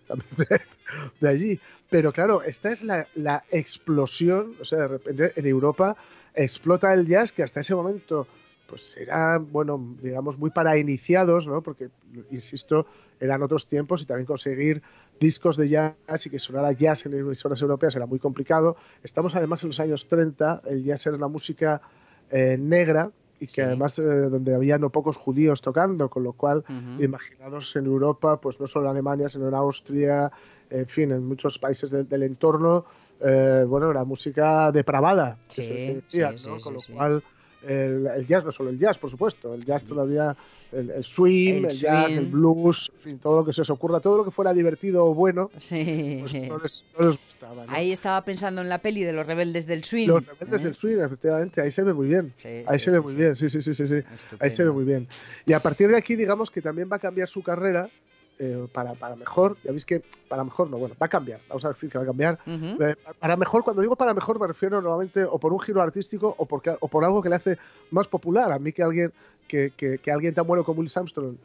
[1.20, 1.60] de, allí.
[1.90, 5.96] Pero claro, esta es la, la, explosión, o sea, de repente en Europa
[6.34, 8.28] explota el jazz que hasta ese momento
[8.72, 11.62] pues era, bueno, digamos, muy para iniciados, ¿no?
[11.62, 11.90] Porque,
[12.32, 12.88] insisto,
[13.20, 14.82] eran otros tiempos y también conseguir
[15.20, 18.78] discos de jazz y que sonara jazz en emisoras europeas era muy complicado.
[19.04, 21.82] Estamos además en los años 30, el jazz era una música
[22.30, 26.64] eh, negra y que además eh, donde había no pocos judíos tocando, con lo cual,
[27.00, 30.32] imaginados en Europa, pues no solo en Alemania, sino en Austria,
[30.70, 32.86] en fin, en muchos países del entorno,
[33.20, 36.00] eh, bueno, era música depravada, sí,
[36.64, 37.24] con lo cual
[37.68, 40.36] el, jazz, no solo el jazz, por supuesto, el jazz todavía,
[40.72, 44.18] el, swing, el, jazz, el blues, en fin, todo lo que se os ocurra, todo
[44.18, 47.66] lo que fuera divertido o bueno, pues no, les, gustaba.
[47.68, 50.08] Ahí estaba pensando en la peli de los rebeldes del swing.
[50.08, 50.76] Los rebeldes del ¿eh?
[50.76, 52.34] swing, efectivamente, ahí se ve muy bien.
[52.68, 54.02] ahí se ve muy bien, sí, sí, sí, sí, sí.
[54.40, 55.08] ahí se ve muy bien.
[55.46, 57.90] Y a partir de aquí, digamos que también va a cambiar su carrera
[58.40, 61.64] eh, para, para, mejor, ya veis que para mejor no, bueno, va a cambiar, vamos
[61.66, 62.40] a decir que va a cambiar.
[62.48, 66.34] Eh, para mejor, cuando digo para mejor me refiero normalmente o por un giro artístico
[66.38, 67.58] o, porque, o por algo que le hace
[67.92, 68.52] más popular.
[68.52, 69.14] A mí que alguien
[69.48, 71.36] que, que, alguien tan bueno como Will Armstrong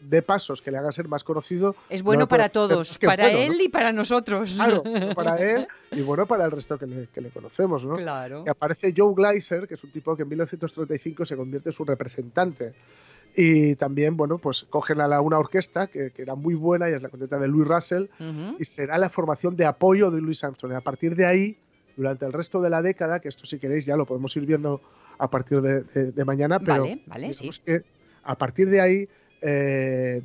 [0.00, 1.76] dé pasos que le hagan ser más conocido.
[1.90, 4.54] Es bueno para todos, para él y para nosotros.
[4.54, 4.82] Claro,
[5.14, 7.96] para él y bueno para el resto que le, que le conocemos, ¿no?
[7.96, 8.44] Claro.
[8.44, 11.84] Que aparece Joe Gleiser, que es un tipo que en 1935 se convierte en su
[11.84, 12.72] representante.
[13.36, 17.02] Y también, bueno, pues cogen a la, una orquesta que, era muy buena y es
[17.02, 18.06] la contenta de Louis Russell
[18.58, 20.72] y será la formación de apoyo de Louis Armstrong.
[20.72, 21.56] Y a partir de ahí,
[21.96, 24.80] durante el resto de la década, que esto si queréis ya lo podemos ir viendo
[25.18, 27.50] a partir de, mañana, pero vale, vale, sí.
[27.64, 27.82] que
[28.22, 29.08] a partir de ahí,
[29.42, 30.22] eh,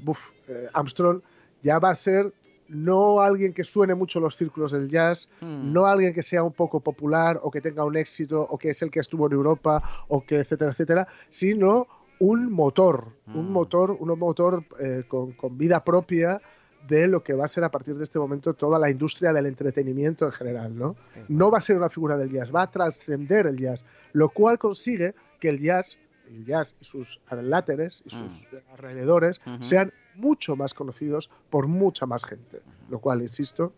[0.47, 1.21] eh, Armstrong
[1.61, 2.31] ya va a ser
[2.67, 5.71] no alguien que suene mucho los círculos del jazz, mm.
[5.71, 8.81] no alguien que sea un poco popular o que tenga un éxito o que es
[8.81, 11.87] el que estuvo en Europa o que etcétera, etcétera, sino
[12.19, 13.51] un motor, un mm.
[13.51, 16.41] motor, un motor eh, con, vida propia
[16.87, 19.47] de lo que va a ser a partir de este momento toda la industria del
[19.47, 20.95] entretenimiento en general, ¿no?
[21.27, 24.59] No va a ser una figura del jazz, va a trascender el jazz, lo cual
[24.59, 25.97] consigue que el jazz,
[26.27, 28.71] el jazz y sus láteres y sus mm.
[28.71, 33.73] alrededores sean mucho más conocidos por mucha más gente, lo cual, insisto,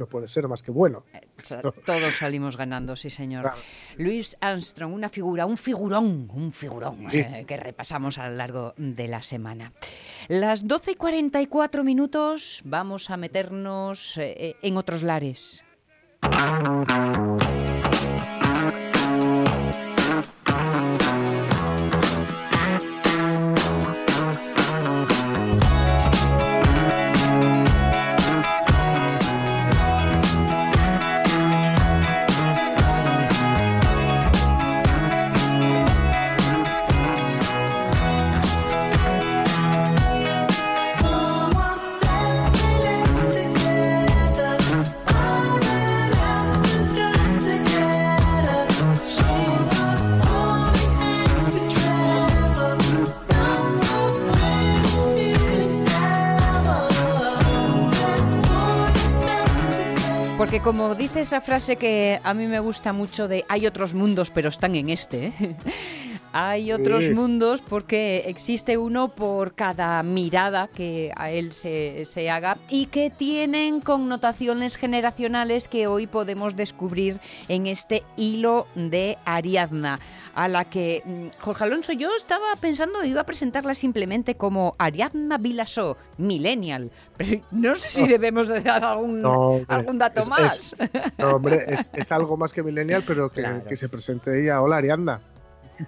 [0.00, 1.04] no puede ser más que bueno.
[1.12, 1.20] Eh,
[1.84, 3.50] todos salimos ganando, sí, señor.
[3.98, 9.06] Luis Armstrong, una figura, un figurón, un figurón eh, que repasamos a lo largo de
[9.08, 9.72] la semana.
[10.28, 15.64] Las 12 y 44 minutos vamos a meternos eh, en otros lares.
[60.62, 64.50] Como dice esa frase que a mí me gusta mucho de hay otros mundos pero
[64.50, 65.56] están en este, ¿eh?
[66.32, 72.58] Hay otros mundos porque existe uno por cada mirada que a él se, se, haga
[72.68, 79.98] y que tienen connotaciones generacionales que hoy podemos descubrir en este hilo de Ariadna,
[80.34, 85.36] a la que mm, Jorge Alonso yo estaba pensando iba a presentarla simplemente como Ariadna
[85.36, 89.24] Vilasó, millennial, pero no sé si debemos de dar algún,
[89.66, 90.76] algún dato más.
[91.18, 94.62] no, hombre, es, algo más que millennial, pero que, que se presente ella.
[94.62, 95.20] Hola, Ariadna.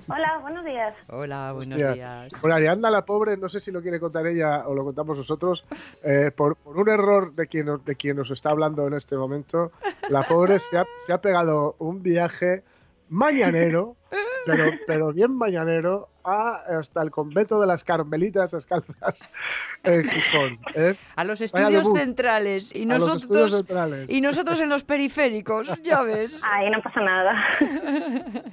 [0.09, 0.95] Hola, buenos días.
[1.09, 2.33] Hola, buenos días.
[2.41, 5.65] Bueno, Arianda, la pobre, no sé si lo quiere contar ella o lo contamos nosotros,
[6.05, 9.73] eh, por, un error de quien, nos, de quien nos está hablando en este momento,
[10.09, 12.63] la pobre se ha, se ha pegado un viaje
[13.09, 13.97] mañanero
[14.45, 19.31] pero, pero bien mañanero, hasta el convento de las Carmelitas Escalzas
[19.83, 20.59] en Gijón.
[20.75, 20.95] ¿eh?
[21.17, 23.65] A los estudios centrales y nosotros
[24.09, 26.43] y nosotros en los periféricos, ya ves.
[26.51, 27.45] Ahí no pasa nada.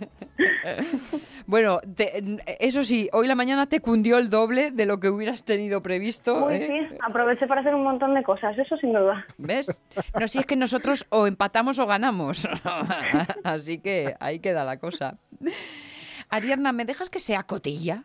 [1.46, 1.80] bueno,
[2.60, 6.50] eso sí, hoy la mañana te cundió el doble de lo que hubieras tenido previsto.
[6.50, 6.88] ¿eh?
[6.90, 9.26] sí, aproveché para hacer un montón de cosas, eso sin duda.
[9.38, 9.82] ¿Ves?
[10.20, 12.48] No, si es que nosotros o empatamos o ganamos.
[13.44, 15.18] Así que ahí queda la cosa.
[16.30, 18.04] Ariadna, ¿me dejas que sea cotilla?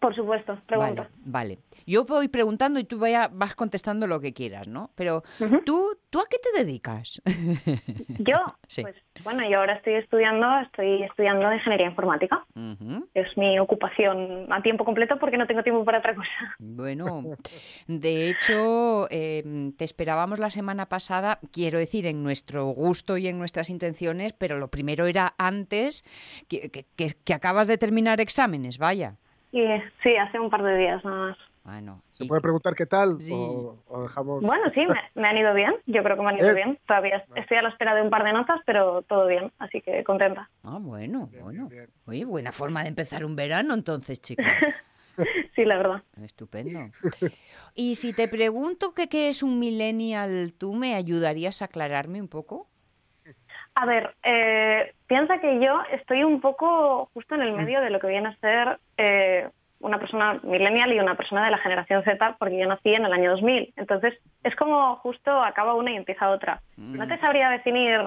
[0.00, 1.08] Por supuesto, pregunta.
[1.24, 4.90] Vale, Yo voy preguntando y tú vaya, vas contestando lo que quieras, ¿no?
[4.94, 5.22] Pero
[5.64, 7.22] ¿tú, ¿tú a qué te dedicas?
[8.18, 8.36] Yo,
[8.82, 12.44] pues bueno, yo ahora estoy estudiando, estoy estudiando ingeniería informática.
[13.14, 16.56] Es mi ocupación a tiempo completo porque no tengo tiempo para otra cosa.
[16.58, 17.22] Bueno,
[17.86, 23.38] de hecho, em, te esperábamos la semana pasada, quiero decir, en nuestro gusto y en
[23.38, 26.04] nuestras intenciones, pero lo primero era antes
[26.48, 29.16] que, que acabas de terminar exámenes, vaya
[30.02, 31.38] sí, hace un par de días nada más.
[31.64, 33.16] Bueno, ¿Se puede preguntar qué tal?
[33.32, 34.42] O, dejamos...
[34.42, 35.74] Bueno, sí, me, han ido bien.
[35.86, 36.54] Yo creo que me han ido eh.
[36.54, 36.78] bien.
[36.86, 40.04] Todavía estoy a la espera de un par de notas, pero todo bien, así que
[40.04, 40.50] contenta.
[40.62, 41.70] Ah, bueno, bueno.
[42.06, 44.44] Oye, buena forma de empezar un verano entonces, chicos.
[45.56, 46.02] sí, la verdad.
[46.22, 46.80] Estupendo.
[47.74, 52.28] Y si te pregunto que qué es un millennial, ¿tú me ayudarías a aclararme un
[52.28, 52.68] poco?
[53.74, 57.98] A ver, eh, piensa que yo estoy un poco justo en el medio de lo
[57.98, 59.48] que viene a ser eh,
[59.84, 63.12] una persona millennial y una persona de la generación Z, porque yo nací en el
[63.12, 63.74] año 2000.
[63.76, 66.62] Entonces, es como justo acaba una y empieza otra.
[66.94, 68.00] No te sabría definir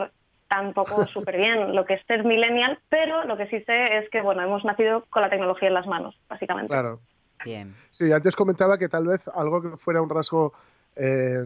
[0.48, 4.22] tampoco súper bien lo que es ser millennial, pero lo que sí sé es que,
[4.22, 6.74] bueno, hemos nacido con la tecnología en las manos, básicamente.
[6.74, 7.00] Claro.
[7.46, 7.76] Bien.
[7.92, 10.54] Sí, antes comentaba que tal vez algo que fuera un rasgo
[10.96, 11.46] eh,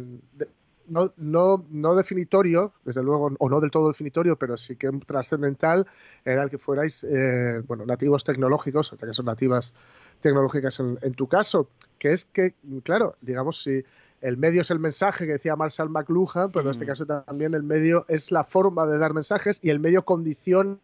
[0.87, 5.87] no, no, no definitorio, desde luego, o no del todo definitorio, pero sí que trascendental,
[6.25, 9.73] era el que fuerais eh, bueno, nativos tecnológicos, hasta que son nativas
[10.21, 11.67] tecnológicas en, tu caso,
[11.99, 12.53] que es que,
[12.83, 13.83] claro, digamos, si
[14.21, 16.87] el medio es el mensaje que decía Marshall McLuhan, pero en este mm.
[16.87, 20.77] caso también el medio es la forma de dar mensajes y el medio condiciona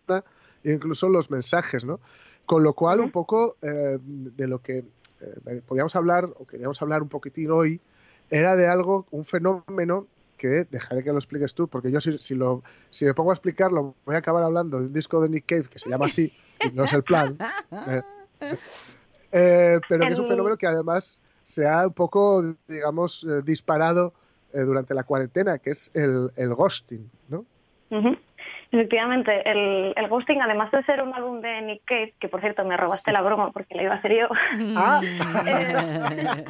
[0.63, 1.99] incluso los mensajes, ¿no?
[2.45, 4.85] Con lo cual, un poco eh, de lo que
[5.19, 7.79] eh, podíamos hablar, o queríamos hablar un poquitín hoy,
[8.29, 10.07] era de algo, un fenómeno
[10.38, 13.33] que dejaré que lo expliques tú, porque yo si, si, lo, si me pongo a
[13.33, 16.31] explicarlo voy a acabar hablando de un disco de Nick Cave que se llama así,
[16.63, 17.38] y no es el plan.
[18.39, 18.55] Eh,
[19.38, 24.13] eh, pero que es un fenómeno que además se ha un poco, digamos, eh, disparado
[24.53, 27.45] durante la cuarentena, que es el, el ghosting, ¿no?
[28.69, 32.65] Efectivamente, el, el, Ghosting, además de ser un álbum de Nick Cave, que por cierto
[32.65, 34.27] me robaste la broma porque la iba a hacer yo.
[34.75, 35.01] Ah.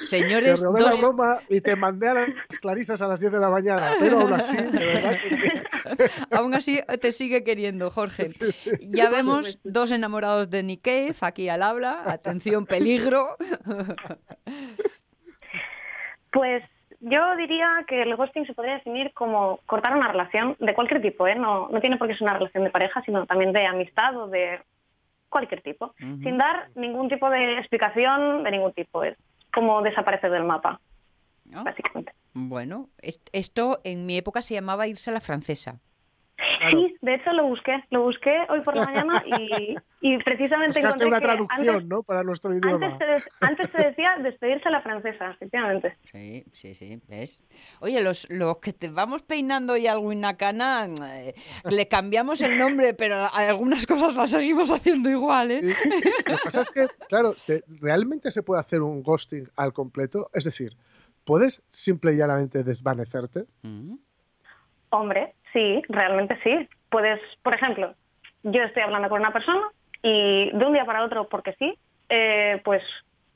[0.00, 3.38] Señores, te robé la broma y te mandé a las clarisas a las 10 de
[3.38, 5.16] la mañana, pero aún así, de verdad
[6.30, 8.26] aún así te sigue queriendo, Jorge.
[8.80, 12.02] Ya vemos dos enamorados de Nick Cave aquí al habla.
[12.06, 13.36] Atención, peligro.
[16.34, 16.64] Pues
[16.98, 21.28] yo diría que el ghosting se podría definir como cortar una relación de cualquier tipo,
[21.28, 21.36] ¿eh?
[21.36, 24.26] no, no tiene por qué ser una relación de pareja, sino también de amistad o
[24.26, 24.60] de
[25.28, 29.04] cualquier tipo, sin dar ningún tipo de explicación de ningún tipo.
[29.04, 29.16] Es
[29.52, 30.80] como desaparecer del mapa,
[31.62, 32.12] básicamente.
[32.32, 32.88] Bueno,
[33.32, 35.80] esto en mi época se llamaba irse a la francesa.
[36.70, 41.06] Sí, de hecho lo busqué, lo busqué hoy por la mañana y, y precisamente encontré
[41.06, 42.02] una traducción, ¿no?
[42.02, 42.98] Para nuestro idioma.
[43.40, 45.96] Antes se, decía despedirse a la francesa, efectivamente.
[46.10, 47.44] Sí, sí, sí, ¿ves?
[47.80, 51.34] Oye, los, los que te vamos peinando y alguna cana, eh,
[51.70, 55.62] le cambiamos el nombre, pero algunas cosas las seguimos haciendo igual, ¿eh?
[55.62, 57.32] Lo que pasa es que, claro,
[57.80, 60.30] ¿realmente se puede hacer un ghosting al completo?
[60.34, 60.76] Es decir,
[61.24, 63.44] ¿puedes simple y llanamente desvanecerte?
[63.62, 63.96] Mm.
[64.90, 66.68] Hombre, Sí, realmente sí.
[66.90, 67.94] Puedes, por ejemplo,
[68.42, 69.62] yo estoy hablando con una persona
[70.02, 72.82] y de un día para otro, porque sí, eh, pues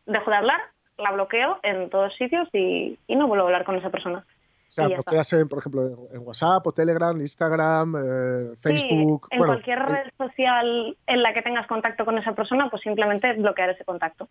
[0.04, 0.60] dejo de hablar,
[0.98, 4.18] la bloqueo en todos sitios y, no vuelvo a hablar con esa persona.
[4.18, 9.28] O sea, bloqueas, en, por ejemplo, en WhatsApp o Telegram, Instagram, eh, Facebook.
[9.30, 13.70] en cualquier red social en la que tengas contacto con esa persona, pues simplemente bloquear
[13.70, 14.28] ese contacto.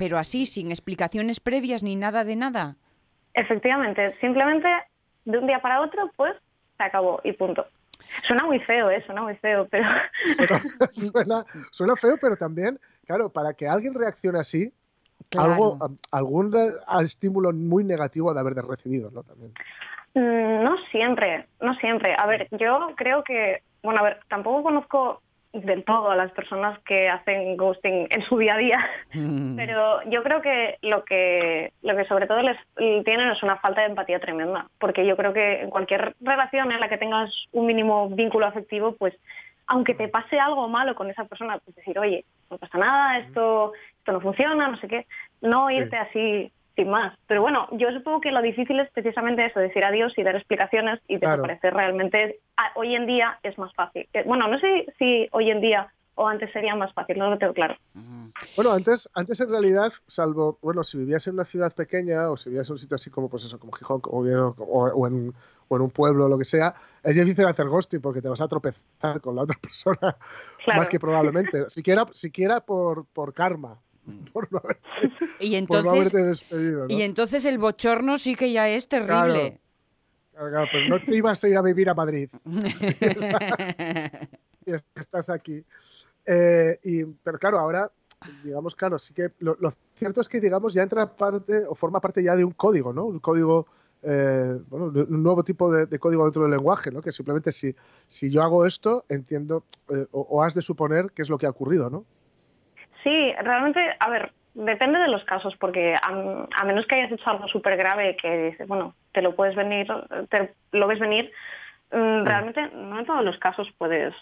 [0.00, 2.76] Pero así, sin explicaciones previas ni nada de nada.
[3.34, 4.66] Efectivamente, simplemente
[5.26, 6.34] de un día para otro, pues
[6.78, 7.66] se acabó y punto.
[8.22, 9.02] Suena muy feo, ¿eh?
[9.04, 9.86] Suena muy feo, pero...
[11.70, 14.72] Suena, feo, pero también, claro, para que alguien reaccione así,
[15.36, 15.76] algo,
[16.10, 16.50] algún
[17.02, 19.22] estímulo muy negativo de haber recibido, ¿no?
[19.22, 19.52] También.
[20.14, 22.16] Mm, no siempre, no siempre.
[22.18, 25.20] A ver, yo creo que, bueno, a ver, tampoco conozco
[25.52, 29.56] del todo a las personas que hacen ghosting en su día a día, mm.
[29.56, 32.56] pero yo creo que lo que lo que sobre todo les
[33.04, 36.80] tienen es una falta de empatía tremenda, porque yo creo que en cualquier relación en
[36.80, 39.14] la que tengas un mínimo vínculo afectivo, pues
[39.66, 43.72] aunque te pase algo malo con esa persona, pues decir, oye, no pasa nada, esto,
[43.98, 45.06] esto no funciona, no sé qué,
[45.40, 47.16] no irte así sin más.
[47.26, 51.00] Pero bueno, yo supongo que lo difícil es precisamente eso, decir adiós y dar explicaciones
[51.08, 52.40] y desaparecer realmente.
[52.56, 54.08] Ah, hoy en día es más fácil.
[54.14, 57.38] Eh, bueno, no sé si hoy en día o antes sería más fácil, no lo
[57.38, 57.76] tengo claro.
[58.56, 62.50] Bueno, antes, antes en realidad, salvo, bueno, si vivías en una ciudad pequeña o si
[62.50, 65.32] vivías en un sitio así como, pues eso, como Gijón o, o, en,
[65.68, 68.40] o en un pueblo o lo que sea, es difícil hacer ghosting porque te vas
[68.40, 70.16] a tropezar con la otra persona,
[70.66, 73.78] más que probablemente, siquiera, siquiera por, por karma.
[74.10, 74.24] Mm.
[74.32, 74.62] Por no
[75.40, 79.60] y entonces, despedido, Y entonces el bochorno sí que ya es terrible.
[80.32, 82.30] Claro, pues no te ibas a ir a vivir a Madrid.
[84.66, 85.62] y estás aquí.
[86.24, 87.90] Eh, y, pero claro, ahora,
[88.42, 89.56] digamos, claro, sí que lo,
[89.96, 93.04] cierto es que, digamos, ya entra parte o forma parte ya de un código, ¿no?
[93.04, 93.66] Un código,
[94.02, 97.02] eh, bueno, un nuevo tipo de, código dentro del lenguaje, ¿no?
[97.02, 97.74] Que simplemente si,
[98.06, 101.50] si yo hago esto, entiendo eh, o, has de suponer qué es lo que ha
[101.50, 102.04] ocurrido, ¿no?
[103.02, 107.48] Sí, realmente, a ver, depende de los casos, porque a, menos que hayas hecho algo
[107.48, 109.86] súper grave que dices, bueno, te lo puedes venir,
[110.28, 111.32] te lo ves venir,
[111.92, 114.14] mm, realmente no en todos los casos puedes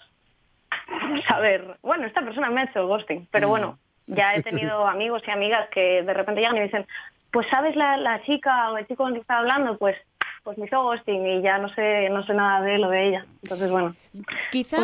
[1.29, 3.51] saber, bueno, esta persona me ha hecho ghosting, pero mm.
[3.51, 6.87] bueno, ya he tenido amigos y amigas que de repente llegan y me dicen,
[7.31, 9.97] pues sabes la, chica o el chico con el que estaba hablando, pues
[10.45, 13.27] pues me hizo ghosting y ya no sé no sé nada de lo de ella.
[13.43, 13.95] Entonces, bueno.
[14.51, 14.79] Quizá,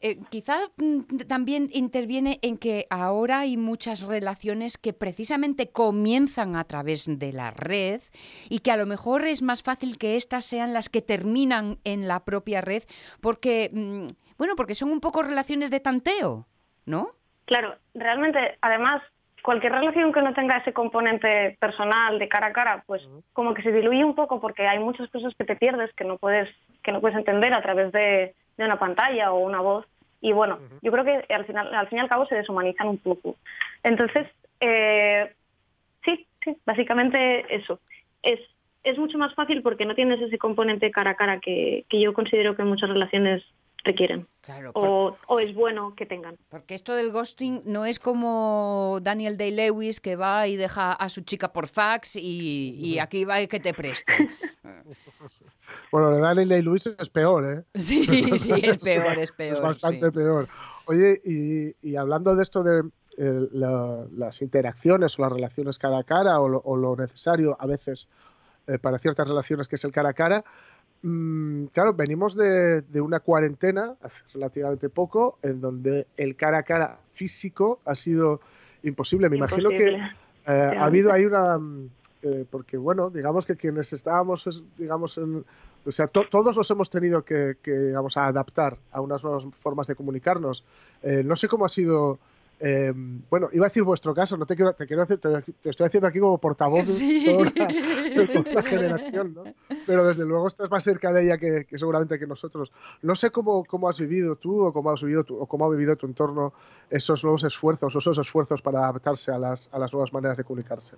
[0.00, 6.64] eh, quizá mm, también interviene en que ahora hay muchas relaciones que precisamente comienzan a
[6.64, 8.00] través de la red
[8.48, 12.08] y que a lo mejor es más fácil que estas sean las que terminan en
[12.08, 12.82] la propia red
[13.20, 14.06] porque mm,
[14.38, 16.46] bueno, porque son un poco relaciones de tanteo,
[16.84, 17.10] ¿no?
[17.44, 19.02] Claro, realmente, además,
[19.42, 23.62] cualquier relación que no tenga ese componente personal de cara a cara, pues como que
[23.62, 26.48] se diluye un poco porque hay muchas cosas que te pierdes que no puedes
[26.82, 29.86] que no puedes entender a través de, una pantalla o una voz.
[30.20, 32.98] Y bueno, yo creo que al final al fin y al cabo se deshumanizan un
[32.98, 33.36] poco.
[33.82, 34.28] Entonces,
[34.60, 35.32] eh,
[36.04, 37.80] sí, sí, básicamente eso.
[38.22, 38.40] Es
[38.84, 42.12] es mucho más fácil porque no tienes ese componente cara a cara que, que yo
[42.12, 43.44] considero que en muchas relaciones
[43.84, 44.26] requieren.
[44.74, 46.36] o, es bueno que tengan.
[46.48, 51.22] Porque esto del ghosting no es como Daniel Day-Lewis que va y deja a su
[51.22, 54.12] chica por fax y, aquí va y que te preste.
[55.92, 57.62] bueno, Daniel Day-Lewis es peor, ¿eh?
[57.78, 58.04] Sí,
[58.36, 59.54] sí, es peor, es peor.
[59.54, 60.48] Es bastante peor.
[60.86, 61.22] Oye,
[61.82, 62.82] y, hablando de esto de
[63.18, 68.08] eh, las interacciones o las relaciones cara a cara o lo, necesario a veces
[68.66, 70.44] eh, para ciertas relaciones que es el cara a cara,
[71.02, 76.98] Mm, claro, venimos de, una cuarentena hace relativamente poco, en donde el cara a cara
[77.12, 78.40] físico ha sido
[78.84, 79.28] imposible.
[79.28, 80.00] Me imagino que eh,
[80.46, 81.58] ha habido ahí una...
[81.58, 81.90] Mm,
[82.24, 85.44] eh, porque, bueno, digamos que quienes estábamos, digamos, en,
[85.84, 90.64] o sea, todos nos hemos tenido que, que, adaptar a unas nuevas formas de comunicarnos.
[91.02, 92.18] Eh, no sé cómo ha sido
[92.64, 92.92] eh,
[93.28, 96.06] bueno, iba a decir vuestro caso, no te quiero, te quiero hacer, te, estoy haciendo
[96.06, 97.52] aquí como portavoz de,
[98.24, 99.42] toda la, generación, ¿no?
[99.84, 102.70] Pero desde luego estás más cerca de ella que, seguramente que nosotros.
[103.02, 105.70] No sé cómo, cómo has vivido tú o cómo has vivido tu, o cómo ha
[105.70, 106.52] vivido tu entorno
[106.88, 110.94] esos nuevos esfuerzos, esos esfuerzos para adaptarse a las, a las nuevas maneras de comunicarse.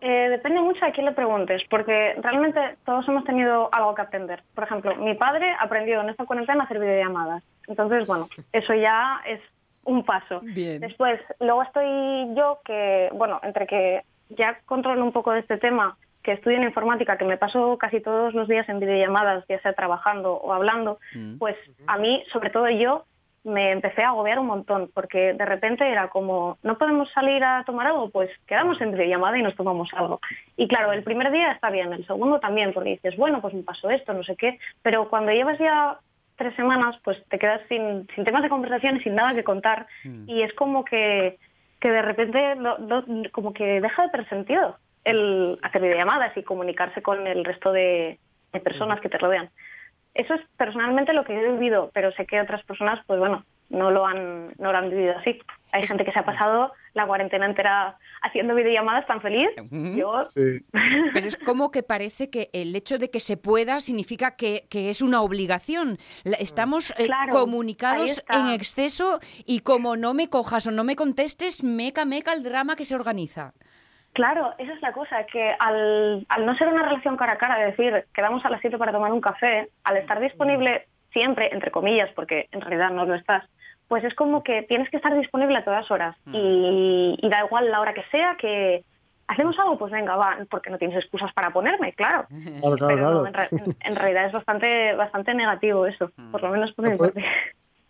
[0.00, 4.42] Eh, depende mucho a quién le preguntes, porque realmente todos hemos tenido algo que aprender.
[4.54, 7.42] Por ejemplo, mi padre aprendió en esta cuarentena a hacer videollamadas.
[7.66, 9.40] Entonces, bueno, eso ya es
[9.84, 10.40] un paso.
[10.42, 15.96] Después, luego estoy yo que, bueno, entre que ya controlo un poco de este tema,
[16.22, 19.72] que estudio en informática, que me paso casi todos los días en videollamadas, ya sea
[19.72, 21.38] trabajando o hablando, mm.
[21.38, 23.04] pues a mí, sobre todo yo,
[23.46, 27.62] me empecé a agobiar un montón, porque de repente era como, no podemos salir a
[27.64, 30.20] tomar algo, pues quedamos en videollamada y nos tomamos algo.
[30.56, 33.62] Y claro, el primer día está bien, el segundo también, porque dices, bueno, pues me
[33.62, 35.98] pasó esto, no sé qué, pero cuando llevas ya
[36.36, 39.86] tres semanas, pues te quedas sin, sin temas de conversación y sin nada que contar.
[40.04, 40.28] Mm.
[40.28, 41.38] Y es como que,
[41.80, 42.56] que de repente
[43.32, 48.18] como que deja de tener sentido el hacer videollamadas y comunicarse con el resto de,
[48.64, 49.50] personas que te rodean.
[50.16, 53.44] Eso es personalmente lo que yo he vivido, pero sé que otras personas, pues bueno,
[53.68, 55.38] no lo han, no lo han vivido así.
[55.72, 59.50] Hay gente que se ha pasado la cuarentena entera haciendo videollamadas tan feliz.
[59.70, 60.22] Yo...
[61.12, 65.02] Pero es como que parece que el hecho de que se pueda significa que, es
[65.02, 65.98] una obligación.
[66.24, 72.06] Estamos eh, comunicados en exceso y como no me cojas o no me contestes, meca,
[72.06, 73.52] meca el drama que se organiza.
[74.16, 77.58] Claro, esa es la cosa, que al, al no ser una relación cara a cara,
[77.58, 81.70] de decir, quedamos a las 7 para tomar un café, al estar disponible siempre, entre
[81.70, 83.44] comillas, porque en realidad no lo estás,
[83.88, 87.78] pues es como que tienes que estar disponible a todas horas y, da igual la
[87.78, 88.86] hora que sea, que,
[89.26, 89.76] ¿hacemos algo?
[89.76, 92.26] Pues venga, va, porque no tienes excusas para ponerme, claro.
[92.88, 97.22] Pero en, realidad es bastante, bastante negativo eso, por lo menos por mi parte.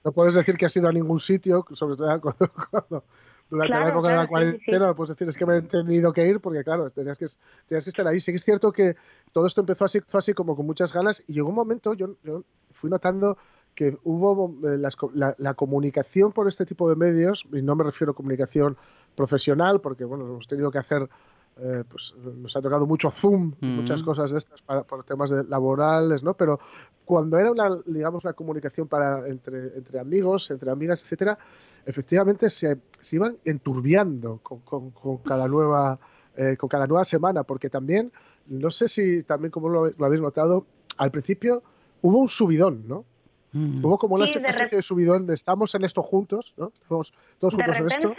[0.04, 3.04] No puedes decir que has ido a ningún sitio, sobre todo cuando,
[3.49, 6.26] durante la época de la cuarentena, no puedes decir es que me he tenido que
[6.26, 7.26] ir porque, claro, tenías que,
[7.68, 8.18] tenías que estar ahí.
[8.18, 8.97] Sí que es cierto que
[9.32, 12.42] todo esto empezó así, así como con muchas ganas y llegó un momento, yo, yo
[12.72, 13.38] fui notando
[13.76, 14.78] que hubo eh,
[15.38, 18.76] la, comunicación por este tipo de medios, y no me refiero a comunicación
[19.14, 21.09] profesional, porque bueno, hemos tenido que hacer,
[21.59, 26.22] eh, pues nos ha tocado mucho Zoom, muchas cosas de estas para, por temas laborales,
[26.22, 26.34] ¿no?
[26.34, 26.59] Pero
[27.05, 31.38] cuando era una, digamos, una comunicación para entre, entre amigos, entre amigas, etcétera,
[31.87, 35.99] efectivamente se, se iban enturbiando con, con, cada nueva
[36.37, 38.12] eh, con cada nueva semana, porque también,
[38.47, 40.66] no sé si también como lo, lo habéis notado,
[40.99, 41.62] al principio
[42.03, 43.05] hubo un subidón, ¿no?
[43.53, 43.84] Mm.
[43.84, 46.72] Hubo como una especie de, subidón de estamos en esto juntos, ¿no?
[46.74, 48.14] Estamos todos juntos en esto.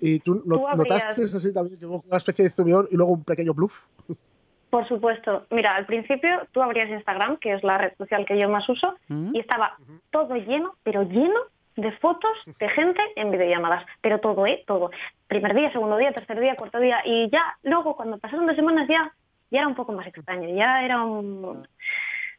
[0.00, 3.54] Y tú, notaste así también que hubo una especie de subidón y luego un pequeño
[3.54, 3.72] bluff.
[4.70, 5.46] Por supuesto.
[5.50, 8.94] Mira, al principio tú abrías Instagram, que es la red social que yo más uso,
[9.08, 9.34] mm.
[9.34, 9.76] y estaba
[10.10, 11.40] todo lleno, pero lleno
[11.76, 13.84] de fotos de gente en videollamadas.
[14.00, 14.64] Pero todo, ¿eh?
[14.66, 14.90] Todo.
[15.26, 17.00] Primer día, segundo día, tercer día, cuarto día.
[17.04, 19.12] Y ya luego, cuando pasaron dos semanas, ya,
[19.50, 20.48] ya era un poco más extraño.
[20.54, 21.66] Ya era un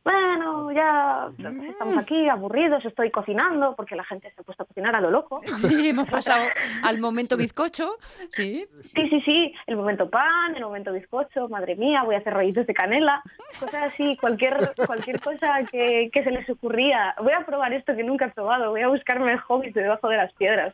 [0.03, 1.29] bueno, ya
[1.69, 5.11] estamos aquí aburridos, estoy cocinando, porque la gente se ha puesto a cocinar a lo
[5.11, 5.41] loco.
[5.61, 6.47] Sí, hemos pasado
[6.83, 7.97] al momento bizcocho,
[8.29, 8.65] sí.
[8.81, 12.65] Sí, sí, sí, el momento pan, el momento bizcocho, madre mía, voy a hacer rollitos
[12.65, 13.21] de canela,
[13.59, 17.13] cosas así, cualquier, cualquier cosa que, que se les ocurría.
[17.21, 20.33] Voy a probar esto que nunca he probado, voy a buscarme hobbies debajo de las
[20.33, 20.73] piedras.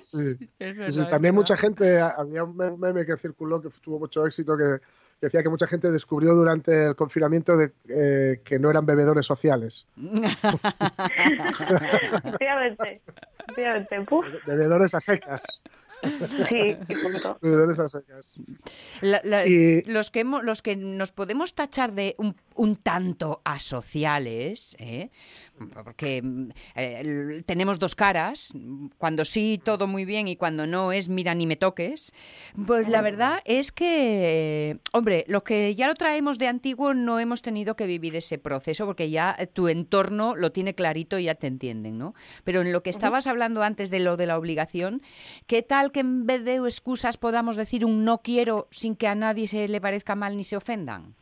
[0.00, 0.36] Sí,
[0.88, 4.80] sí, también mucha gente, había un meme que circuló que tuvo mucho éxito que
[5.20, 9.86] decía que mucha gente descubrió durante el confinamiento de, eh, que no eran bebedores sociales.
[12.24, 13.02] efectivamente,
[13.48, 14.06] efectivamente.
[14.46, 15.62] Bebedores a secas.
[16.48, 16.76] Sí,
[17.40, 18.36] Bebedores a secas.
[19.86, 25.10] los, que los que nos podemos tachar de un, un tanto asociales, ¿eh?
[25.72, 26.22] porque
[26.74, 28.52] eh, tenemos dos caras,
[28.98, 32.12] cuando sí todo muy bien y cuando no es mira ni me toques,
[32.66, 37.42] pues la verdad es que, hombre, los que ya lo traemos de antiguo no hemos
[37.42, 41.46] tenido que vivir ese proceso porque ya tu entorno lo tiene clarito y ya te
[41.46, 42.14] entienden, ¿no?
[42.42, 45.00] Pero en lo que estabas hablando antes de lo de la obligación,
[45.46, 49.14] ¿qué tal que en vez de excusas podamos decir un no quiero sin que a
[49.14, 51.14] nadie se le parezca mal ni se ofendan?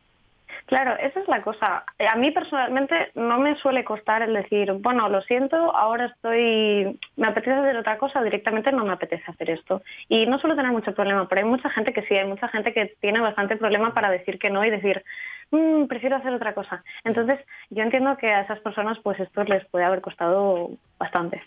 [0.67, 1.85] Claro, esa es la cosa.
[1.97, 7.27] A mí personalmente no me suele costar el decir, bueno, lo siento, ahora estoy, me
[7.27, 9.81] apetece hacer otra cosa, directamente no me apetece hacer esto.
[10.09, 12.73] Y no suelo tener mucho problema, pero hay mucha gente que sí, hay mucha gente
[12.73, 15.05] que tiene bastante problema para decir que no y decir,
[15.51, 16.83] mm, prefiero hacer otra cosa.
[17.05, 17.39] Entonces,
[17.69, 21.43] yo entiendo que a esas personas pues esto les puede haber costado bastante.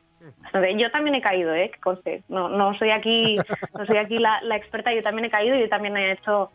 [0.79, 1.71] Yo también he caído, ¿eh?
[2.31, 3.37] No, no soy aquí,
[3.79, 6.51] no soy aquí la experta, yo también he caído y yo también he hecho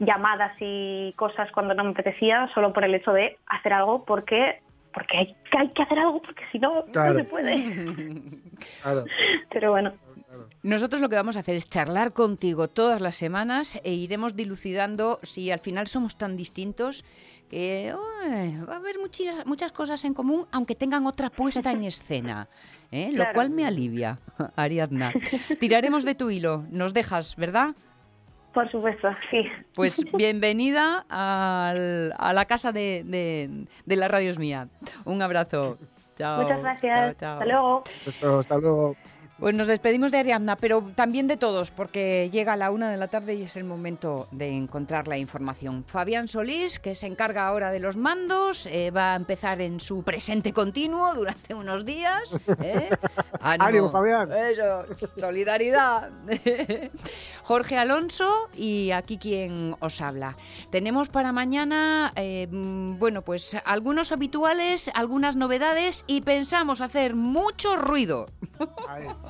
[0.00, 4.60] llamadas y cosas cuando no me apetecía, solo por el hecho de hacer algo porque
[4.92, 8.34] porque hay, hay que hacer algo porque si no no se puede.
[9.50, 9.92] Pero bueno.
[10.62, 15.18] Nosotros lo que vamos a hacer es charlar contigo todas las semanas e iremos dilucidando
[15.22, 17.04] si al final somos tan distintos
[17.50, 17.92] que
[18.68, 22.48] va a haber muchas, muchas cosas en común, aunque tengan otra puesta en escena.
[22.92, 23.10] ¿eh?
[23.12, 24.18] Lo cual me alivia,
[24.56, 25.12] Ariadna.
[25.58, 27.74] Tiraremos de tu hilo, nos dejas, ¿verdad?
[28.52, 29.44] Por supuesto, sí.
[29.74, 33.04] Pues bienvenida a la casa de,
[33.84, 34.68] de, la Radio Mía.
[35.04, 35.78] Un abrazo.
[36.16, 36.42] Chao.
[36.42, 37.10] Muchas gracias.
[37.10, 37.84] Hasta luego.
[38.38, 38.96] hasta luego.
[39.40, 42.98] Pues nos despedimos de Ariadna, pero también de todos, porque llega a la una de
[42.98, 45.82] la tarde y es el momento de encontrar la información.
[45.86, 50.02] Fabián Solís, que se encarga ahora de los mandos, eh, va a empezar en su
[50.02, 52.38] presente continuo durante unos días.
[52.62, 52.90] ¿eh?
[53.40, 54.30] Ánimo, Fabián.
[54.30, 54.84] Eso,
[55.16, 56.10] solidaridad.
[57.44, 60.36] Jorge Alonso y aquí quien os habla.
[60.68, 68.26] Tenemos para mañana, eh, bueno, pues algunos habituales, algunas novedades y pensamos hacer mucho ruido.